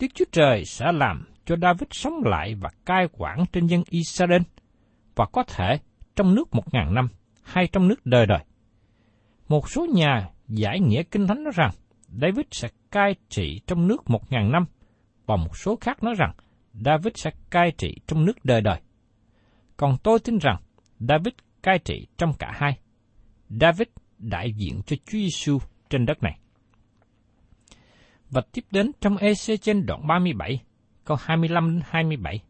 Đức 0.01 0.07
Chúa 0.15 0.25
Trời 0.33 0.65
sẽ 0.65 0.93
làm 0.93 1.25
cho 1.45 1.57
David 1.63 1.89
sống 1.91 2.15
lại 2.25 2.55
và 2.55 2.71
cai 2.85 3.09
quản 3.13 3.45
trên 3.53 3.67
dân 3.67 3.83
Israel, 3.91 4.43
và 5.15 5.27
có 5.33 5.43
thể 5.43 5.79
trong 6.17 6.35
nước 6.35 6.55
một 6.55 6.75
ngàn 6.75 6.95
năm 6.95 7.09
hay 7.43 7.69
trong 7.73 7.89
nước 7.89 8.07
đời 8.07 8.27
đời. 8.27 8.45
Một 9.49 9.71
số 9.71 9.87
nhà 9.95 10.29
giải 10.49 10.81
nghĩa 10.81 11.03
kinh 11.03 11.27
thánh 11.27 11.45
nói 11.45 11.53
rằng 11.57 11.71
David 12.09 12.47
sẽ 12.51 12.69
cai 12.91 13.15
trị 13.29 13.61
trong 13.67 13.87
nước 13.89 14.11
một 14.11 14.33
ngàn 14.33 14.53
năm, 14.53 14.65
và 15.27 15.37
một 15.37 15.57
số 15.57 15.77
khác 15.81 16.03
nói 16.03 16.15
rằng 16.19 16.33
David 16.73 17.13
sẽ 17.15 17.31
cai 17.51 17.73
trị 17.79 17.97
trong 18.07 18.25
nước 18.25 18.45
đời 18.45 18.61
đời. 18.61 18.81
Còn 19.77 19.97
tôi 20.03 20.19
tin 20.19 20.39
rằng 20.39 20.57
David 20.99 21.35
cai 21.63 21.79
trị 21.79 22.07
trong 22.19 22.33
cả 22.39 22.53
hai. 22.55 22.79
David 23.49 23.89
đại 24.19 24.53
diện 24.53 24.81
cho 24.87 24.97
Chúa 24.97 25.19
Giêsu 25.19 25.59
trên 25.91 26.07
đất 26.07 26.23
này. 26.23 26.39
Và 28.33 28.43
tiếp 28.53 28.65
đến 28.71 28.93
trong 29.01 29.17
EC 29.17 29.63
trên 29.63 29.87
đoạn 29.87 30.07
37, 30.07 30.63
câu 31.05 31.17
25 31.21 31.75
đến 31.75 31.83
27. 31.89 32.41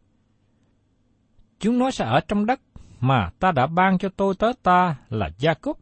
Chúng 1.58 1.78
nó 1.78 1.90
sẽ 1.90 2.04
ở 2.04 2.20
trong 2.28 2.46
đất 2.46 2.60
mà 3.00 3.30
ta 3.38 3.52
đã 3.52 3.66
ban 3.66 3.98
cho 3.98 4.08
tôi 4.08 4.34
tới 4.34 4.52
ta 4.62 4.96
là 5.08 5.30
Gia 5.38 5.54
Cúc, 5.54 5.78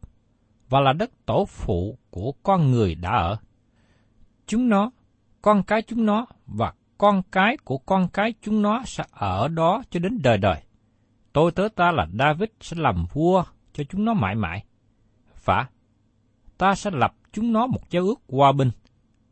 và 0.69 0.79
là 0.79 0.93
đất 0.93 1.11
tổ 1.25 1.45
phụ 1.45 1.97
của 2.09 2.31
con 2.43 2.71
người 2.71 2.95
đã 2.95 3.09
ở. 3.09 3.37
chúng 4.47 4.69
nó, 4.69 4.91
con 5.41 5.63
cái 5.63 5.81
chúng 5.81 6.05
nó 6.05 6.25
và 6.47 6.73
con 6.97 7.21
cái 7.31 7.57
của 7.57 7.77
con 7.77 8.07
cái 8.07 8.33
chúng 8.41 8.61
nó 8.61 8.83
sẽ 8.85 9.03
ở 9.11 9.47
đó 9.47 9.83
cho 9.89 9.99
đến 9.99 10.19
đời 10.23 10.37
đời. 10.37 10.61
Tôi 11.33 11.51
tớ 11.51 11.67
ta 11.75 11.91
là 11.91 12.07
David 12.19 12.49
sẽ 12.61 12.77
làm 12.79 13.05
vua 13.13 13.43
cho 13.73 13.83
chúng 13.89 14.05
nó 14.05 14.13
mãi 14.13 14.35
mãi. 14.35 14.63
Và 15.45 15.67
ta 16.57 16.75
sẽ 16.75 16.91
lập 16.93 17.13
chúng 17.31 17.53
nó 17.53 17.67
một 17.67 17.89
giao 17.89 18.03
ước 18.03 18.19
hòa 18.27 18.51
bình. 18.51 18.71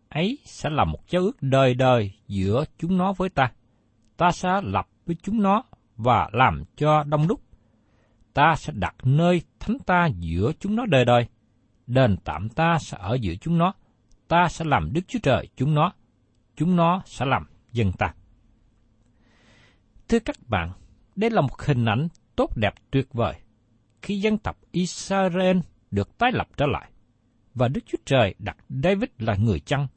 Ấy 0.09 0.37
sẽ 0.45 0.69
là 0.69 0.85
một 0.85 1.09
giao 1.09 1.21
ước 1.21 1.37
đời 1.41 1.73
đời 1.73 2.11
giữa 2.27 2.63
chúng 2.77 2.97
nó 2.97 3.13
với 3.13 3.29
ta. 3.29 3.51
Ta 4.17 4.31
sẽ 4.31 4.49
lập 4.63 4.87
với 5.05 5.15
chúng 5.23 5.41
nó 5.41 5.63
và 5.97 6.29
làm 6.33 6.63
cho 6.75 7.03
đông 7.03 7.27
đúc. 7.27 7.41
Ta 8.33 8.55
sẽ 8.57 8.73
đặt 8.75 8.95
nơi 9.03 9.41
thánh 9.59 9.77
ta 9.85 10.07
giữa 10.19 10.51
chúng 10.59 10.75
nó 10.75 10.85
đời 10.85 11.05
đời. 11.05 11.27
Đền 11.87 12.17
tạm 12.23 12.49
ta 12.49 12.77
sẽ 12.79 12.97
ở 13.01 13.17
giữa 13.21 13.35
chúng 13.41 13.57
nó. 13.57 13.73
Ta 14.27 14.47
sẽ 14.49 14.65
làm 14.65 14.93
Đức 14.93 15.01
Chúa 15.07 15.19
Trời 15.23 15.47
chúng 15.55 15.75
nó. 15.75 15.91
Chúng 16.55 16.75
nó 16.75 17.01
sẽ 17.05 17.25
làm 17.25 17.47
dân 17.71 17.91
ta. 17.91 18.13
Thưa 20.07 20.19
các 20.19 20.35
bạn, 20.47 20.71
đây 21.15 21.29
là 21.29 21.41
một 21.41 21.61
hình 21.61 21.85
ảnh 21.85 22.07
tốt 22.35 22.57
đẹp 22.57 22.73
tuyệt 22.91 23.13
vời 23.13 23.35
khi 24.01 24.19
dân 24.19 24.37
tộc 24.37 24.57
Israel 24.71 25.57
được 25.91 26.17
tái 26.17 26.31
lập 26.31 26.47
trở 26.57 26.65
lại 26.65 26.91
và 27.59 27.67
Đức 27.67 27.81
Chúa 27.85 27.97
Trời 28.05 28.35
đặt 28.39 28.57
David 28.69 29.09
là 29.17 29.35
người 29.35 29.59
chăn 29.59 29.87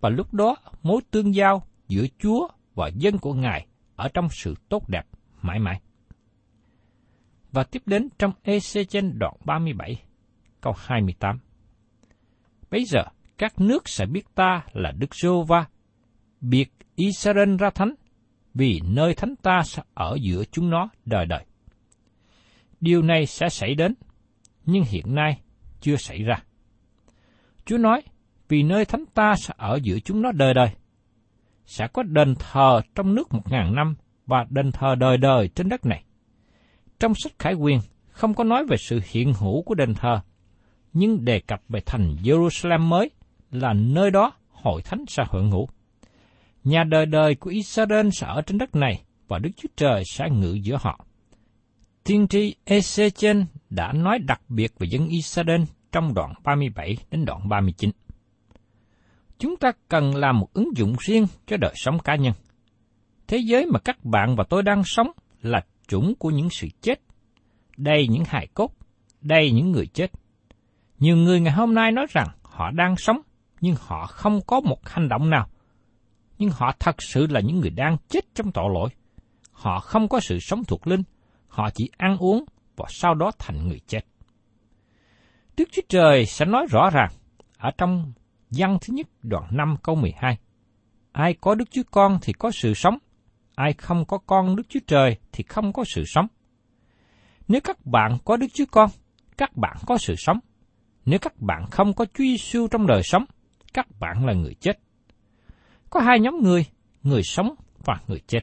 và 0.00 0.08
lúc 0.08 0.34
đó 0.34 0.56
mối 0.82 1.00
tương 1.10 1.34
giao 1.34 1.66
giữa 1.88 2.04
Chúa 2.18 2.48
và 2.74 2.90
dân 2.94 3.18
của 3.18 3.34
Ngài 3.34 3.66
ở 3.96 4.08
trong 4.14 4.28
sự 4.30 4.54
tốt 4.68 4.88
đẹp 4.88 5.06
mãi 5.42 5.58
mãi. 5.58 5.80
Và 7.52 7.64
tiếp 7.64 7.82
đến 7.86 8.08
trong 8.18 8.32
EC 8.42 8.88
trên 8.88 9.18
đoạn 9.18 9.34
37, 9.44 10.02
câu 10.60 10.72
28. 10.78 11.38
Bây 12.70 12.84
giờ, 12.84 13.00
các 13.38 13.60
nước 13.60 13.88
sẽ 13.88 14.06
biết 14.06 14.34
ta 14.34 14.64
là 14.72 14.92
Đức 14.92 15.14
giô 15.14 15.42
va 15.42 15.66
biệt 16.40 16.72
Israel 16.96 17.56
ra 17.56 17.70
thánh, 17.70 17.94
vì 18.54 18.80
nơi 18.84 19.14
thánh 19.14 19.34
ta 19.42 19.62
sẽ 19.64 19.82
ở 19.94 20.16
giữa 20.20 20.44
chúng 20.52 20.70
nó 20.70 20.88
đời 21.04 21.26
đời. 21.26 21.44
Điều 22.80 23.02
này 23.02 23.26
sẽ 23.26 23.48
xảy 23.48 23.74
đến, 23.74 23.94
nhưng 24.66 24.84
hiện 24.84 25.14
nay 25.14 25.40
chưa 25.80 25.96
xảy 25.96 26.22
ra. 26.22 26.45
Chúa 27.66 27.78
nói, 27.78 28.02
vì 28.48 28.62
nơi 28.62 28.84
thánh 28.84 29.04
ta 29.14 29.34
sẽ 29.36 29.54
ở 29.56 29.78
giữa 29.82 29.98
chúng 29.98 30.22
nó 30.22 30.32
đời 30.32 30.54
đời. 30.54 30.68
Sẽ 31.64 31.88
có 31.92 32.02
đền 32.02 32.34
thờ 32.38 32.80
trong 32.94 33.14
nước 33.14 33.32
một 33.32 33.50
ngàn 33.50 33.74
năm 33.74 33.94
và 34.26 34.46
đền 34.50 34.72
thờ 34.72 34.94
đời 34.94 35.16
đời 35.16 35.48
trên 35.48 35.68
đất 35.68 35.86
này. 35.86 36.04
Trong 37.00 37.12
sách 37.14 37.32
Khải 37.38 37.54
Quyền 37.54 37.80
không 38.08 38.34
có 38.34 38.44
nói 38.44 38.64
về 38.66 38.76
sự 38.76 39.00
hiện 39.10 39.32
hữu 39.34 39.62
của 39.62 39.74
đền 39.74 39.94
thờ, 39.94 40.20
nhưng 40.92 41.24
đề 41.24 41.40
cập 41.40 41.60
về 41.68 41.80
thành 41.86 42.16
Jerusalem 42.22 42.80
mới 42.80 43.10
là 43.50 43.72
nơi 43.72 44.10
đó 44.10 44.32
hội 44.50 44.82
thánh 44.82 45.04
sẽ 45.08 45.24
hưởng 45.30 45.50
hữu. 45.50 45.68
Nhà 46.64 46.84
đời 46.84 47.06
đời 47.06 47.34
của 47.34 47.50
Israel 47.50 48.08
sẽ 48.12 48.26
ở 48.26 48.42
trên 48.42 48.58
đất 48.58 48.76
này 48.76 49.02
và 49.28 49.38
Đức 49.38 49.50
Chúa 49.56 49.68
Trời 49.76 50.02
sẽ 50.12 50.30
ngự 50.30 50.52
giữa 50.52 50.76
họ. 50.80 51.04
Tiên 52.04 52.28
tri 52.28 52.54
Ezechen 52.66 53.44
đã 53.70 53.92
nói 53.92 54.18
đặc 54.18 54.40
biệt 54.48 54.72
về 54.78 54.86
dân 54.90 55.08
Israel 55.08 55.62
trong 55.92 56.14
đoạn 56.14 56.32
37 56.44 56.96
đến 57.10 57.24
đoạn 57.24 57.48
39. 57.48 57.90
Chúng 59.38 59.56
ta 59.56 59.72
cần 59.88 60.16
làm 60.16 60.40
một 60.40 60.52
ứng 60.52 60.76
dụng 60.76 60.96
riêng 61.00 61.26
cho 61.46 61.56
đời 61.56 61.72
sống 61.76 61.98
cá 61.98 62.16
nhân. 62.16 62.32
Thế 63.26 63.38
giới 63.38 63.66
mà 63.66 63.78
các 63.78 64.04
bạn 64.04 64.36
và 64.36 64.44
tôi 64.48 64.62
đang 64.62 64.82
sống 64.84 65.10
là 65.42 65.60
chủng 65.88 66.14
của 66.18 66.30
những 66.30 66.50
sự 66.50 66.68
chết. 66.80 67.00
Đây 67.76 68.08
những 68.10 68.24
hài 68.26 68.46
cốt, 68.46 68.72
đây 69.20 69.50
những 69.50 69.72
người 69.72 69.86
chết. 69.86 70.10
Nhiều 70.98 71.16
người 71.16 71.40
ngày 71.40 71.52
hôm 71.52 71.74
nay 71.74 71.92
nói 71.92 72.06
rằng 72.10 72.28
họ 72.42 72.70
đang 72.70 72.96
sống, 72.96 73.20
nhưng 73.60 73.74
họ 73.78 74.06
không 74.06 74.40
có 74.46 74.60
một 74.60 74.88
hành 74.88 75.08
động 75.08 75.30
nào. 75.30 75.46
Nhưng 76.38 76.50
họ 76.50 76.72
thật 76.78 77.02
sự 77.02 77.26
là 77.26 77.40
những 77.40 77.60
người 77.60 77.70
đang 77.70 77.96
chết 78.08 78.24
trong 78.34 78.52
tội 78.52 78.70
lỗi. 78.74 78.88
Họ 79.52 79.80
không 79.80 80.08
có 80.08 80.20
sự 80.20 80.38
sống 80.40 80.64
thuộc 80.64 80.86
linh, 80.86 81.02
họ 81.48 81.70
chỉ 81.70 81.90
ăn 81.96 82.16
uống 82.18 82.44
và 82.76 82.86
sau 82.88 83.14
đó 83.14 83.30
thành 83.38 83.68
người 83.68 83.80
chết. 83.86 84.00
Đức 85.56 85.68
Chúa 85.72 85.82
Trời 85.88 86.26
sẽ 86.26 86.44
nói 86.44 86.66
rõ 86.70 86.90
ràng 86.90 87.10
ở 87.58 87.70
trong 87.78 88.12
văn 88.50 88.78
thứ 88.80 88.94
nhất 88.94 89.06
đoạn 89.22 89.44
5 89.50 89.76
câu 89.82 89.94
12. 89.94 90.38
Ai 91.12 91.34
có 91.40 91.54
Đức 91.54 91.70
Chúa 91.70 91.82
Con 91.90 92.18
thì 92.22 92.32
có 92.32 92.50
sự 92.50 92.74
sống, 92.74 92.98
ai 93.54 93.72
không 93.72 94.04
có 94.04 94.18
con 94.18 94.56
Đức 94.56 94.62
Chúa 94.68 94.80
Trời 94.86 95.16
thì 95.32 95.44
không 95.48 95.72
có 95.72 95.84
sự 95.94 96.04
sống. 96.06 96.26
Nếu 97.48 97.60
các 97.64 97.86
bạn 97.86 98.18
có 98.24 98.36
Đức 98.36 98.46
Chúa 98.54 98.64
Con, 98.70 98.90
các 99.36 99.56
bạn 99.56 99.76
có 99.86 99.98
sự 99.98 100.14
sống. 100.16 100.38
Nếu 101.04 101.18
các 101.18 101.40
bạn 101.40 101.66
không 101.70 101.94
có 101.94 102.04
Chúa 102.04 102.24
Giêsu 102.24 102.68
trong 102.68 102.86
đời 102.86 103.02
sống, 103.04 103.24
các 103.74 103.86
bạn 104.00 104.26
là 104.26 104.32
người 104.32 104.54
chết. 104.60 104.78
Có 105.90 106.00
hai 106.00 106.20
nhóm 106.20 106.38
người, 106.42 106.66
người 107.02 107.22
sống 107.22 107.54
và 107.84 108.00
người 108.08 108.20
chết. 108.26 108.40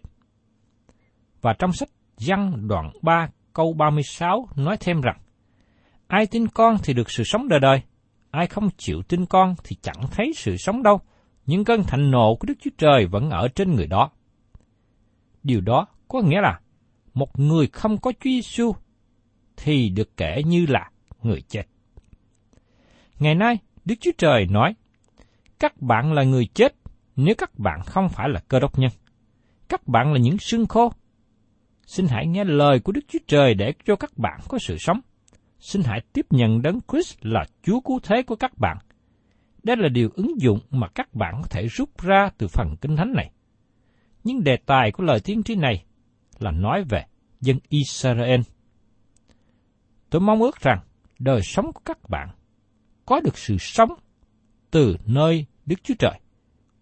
Và 1.42 1.54
trong 1.60 1.74
sách 1.74 1.90
Giăng 2.18 2.68
đoạn 2.68 2.92
3 3.02 3.28
câu 3.54 3.74
36 3.74 4.48
nói 4.56 4.78
thêm 4.80 5.02
rằng, 5.02 5.18
Ai 6.14 6.28
tin 6.28 6.48
con 6.48 6.78
thì 6.84 6.94
được 6.94 7.12
sự 7.12 7.24
sống 7.24 7.48
đời 7.48 7.60
đời, 7.60 7.82
ai 8.32 8.48
không 8.48 8.70
chịu 8.78 9.02
tin 9.08 9.26
con 9.26 9.56
thì 9.64 9.76
chẳng 9.82 10.02
thấy 10.12 10.32
sự 10.36 10.58
sống 10.58 10.84
đâu, 10.84 11.02
nhưng 11.46 11.64
cơn 11.64 11.84
thạnh 11.84 12.12
nộ 12.12 12.36
của 12.36 12.46
Đức 12.46 12.54
Chúa 12.62 12.70
Trời 12.78 13.06
vẫn 13.06 13.30
ở 13.30 13.48
trên 13.56 13.76
người 13.76 13.88
đó. 13.88 14.12
Điều 15.44 15.62
đó 15.62 15.88
có 16.08 16.22
nghĩa 16.22 16.42
là, 16.42 16.60
một 17.14 17.40
người 17.40 17.68
không 17.68 17.98
có 17.98 18.12
Chúa 18.12 18.30
Giêsu 18.30 18.72
thì 19.58 19.90
được 19.90 20.18
kể 20.18 20.42
như 20.46 20.66
là 20.70 20.90
người 21.24 21.42
chết. 21.42 21.64
Ngày 23.20 23.36
nay, 23.36 23.58
Đức 23.86 23.96
Chúa 24.02 24.12
Trời 24.18 24.46
nói, 24.46 24.76
các 25.60 25.82
bạn 25.82 26.14
là 26.14 26.24
người 26.24 26.48
chết 26.54 26.76
nếu 27.16 27.36
các 27.38 27.60
bạn 27.60 27.80
không 27.86 28.10
phải 28.10 28.30
là 28.30 28.40
cơ 28.48 28.60
đốc 28.60 28.80
nhân. 28.80 28.92
Các 29.70 29.88
bạn 29.88 30.14
là 30.14 30.20
những 30.20 30.38
xương 30.38 30.66
khô. 30.66 30.94
Xin 31.86 32.08
hãy 32.10 32.28
nghe 32.28 32.44
lời 32.44 32.80
của 32.80 32.92
Đức 32.92 33.06
Chúa 33.08 33.20
Trời 33.28 33.54
để 33.54 33.74
cho 33.86 33.96
các 33.96 34.18
bạn 34.18 34.40
có 34.48 34.58
sự 34.60 34.78
sống. 34.80 35.02
Xin 35.64 35.82
hãy 35.86 36.02
tiếp 36.14 36.26
nhận 36.30 36.62
đấng 36.62 36.80
Christ 36.92 37.18
là 37.22 37.46
Chúa 37.62 37.80
cứu 37.80 38.00
thế 38.04 38.24
của 38.24 38.36
các 38.36 38.58
bạn. 38.58 38.78
Đây 39.64 39.78
là 39.78 39.90
điều 39.90 40.10
ứng 40.16 40.42
dụng 40.42 40.60
mà 40.70 40.88
các 40.88 41.14
bạn 41.14 41.40
có 41.42 41.48
thể 41.50 41.68
rút 41.68 42.02
ra 42.02 42.30
từ 42.38 42.48
phần 42.48 42.76
kinh 42.82 42.96
thánh 42.96 43.14
này. 43.14 43.32
Nhưng 44.24 44.44
đề 44.44 44.58
tài 44.66 44.92
của 44.92 45.04
lời 45.04 45.20
tiên 45.24 45.44
tri 45.44 45.56
này 45.56 45.86
là 46.40 46.52
nói 46.52 46.84
về 46.90 47.06
dân 47.42 47.60
Israel. 47.70 48.42
Tôi 50.10 50.22
mong 50.22 50.42
ước 50.42 50.62
rằng 50.62 50.80
đời 51.20 51.42
sống 51.42 51.74
của 51.74 51.82
các 51.86 52.10
bạn 52.10 52.30
có 53.06 53.20
được 53.20 53.38
sự 53.38 53.58
sống 53.60 53.90
từ 54.72 54.98
nơi 55.06 55.46
Đức 55.66 55.84
Chúa 55.84 55.96
Trời 56.00 56.20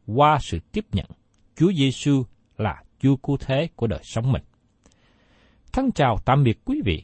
qua 0.05 0.37
sự 0.41 0.59
tiếp 0.71 0.85
nhận 0.91 1.05
Chúa 1.55 1.71
Giêsu 1.73 2.23
là 2.57 2.83
Chúa 2.99 3.15
cứu 3.15 3.37
thế 3.37 3.69
của 3.75 3.87
đời 3.87 4.01
sống 4.03 4.31
mình. 4.31 4.43
Thân 5.73 5.91
chào 5.91 6.17
tạm 6.25 6.43
biệt 6.43 6.59
quý 6.65 6.81
vị 6.85 7.03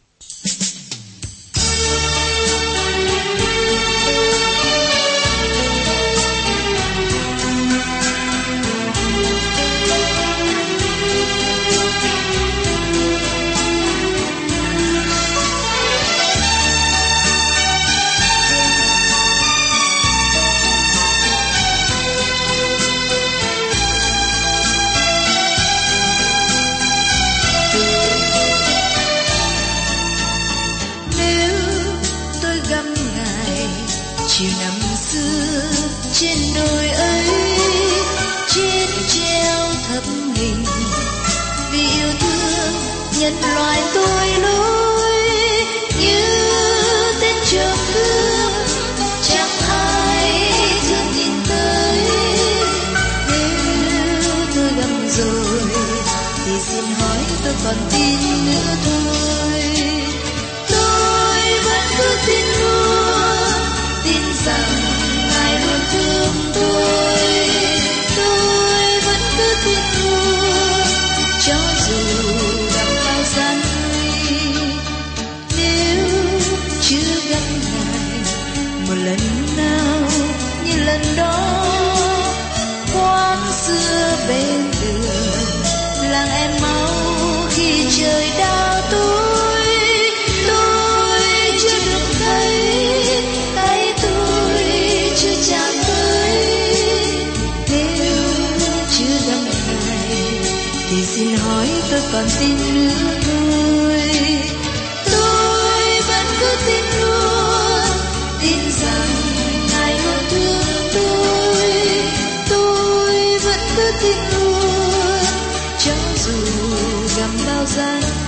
thousand. 117.65 118.20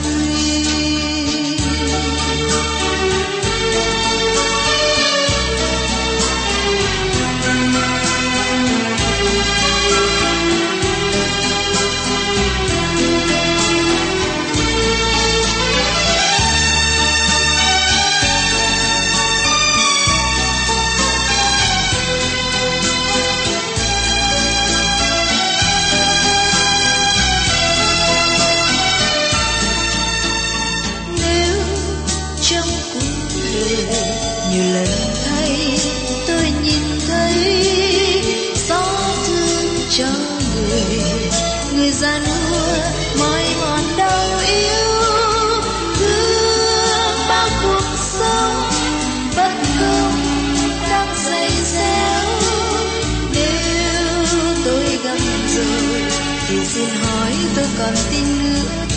xin 56.73 56.89
hỏi 56.89 57.31
tôi 57.55 57.65
còn 57.77 57.93
tin 58.11 58.43
nữa 58.43 58.92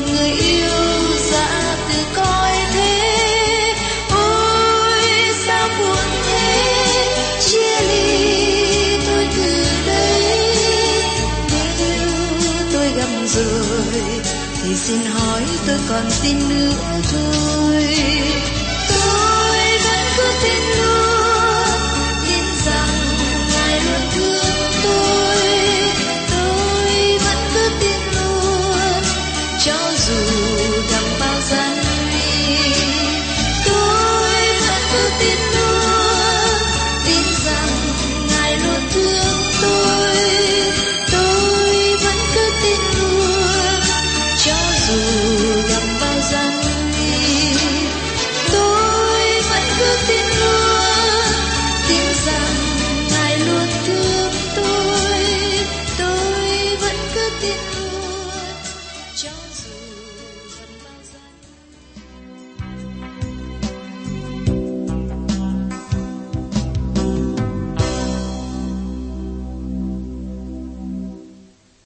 một 0.00 0.06
người 0.12 0.30
yêu 0.30 0.70
dã 1.30 1.76
từ 1.88 2.04
coi 2.16 2.52
thế. 2.72 3.74
Ôi, 4.10 5.02
sao 5.46 5.68
buồn 5.78 6.06
thế? 6.26 7.04
Chia 7.40 7.80
ly 7.80 8.96
tôi 9.06 9.28
từ 9.36 9.64
đây. 9.86 10.54
Nếu 12.40 12.54
tôi 12.72 12.92
gặp 12.96 13.08
rồi 13.26 14.02
thì 14.62 14.76
xin 14.76 15.00
hỏi 15.04 15.42
tôi 15.66 15.78
còn 15.88 16.10
xin 16.10 16.48
nữa 16.48 16.74
thôi. 17.12 18.19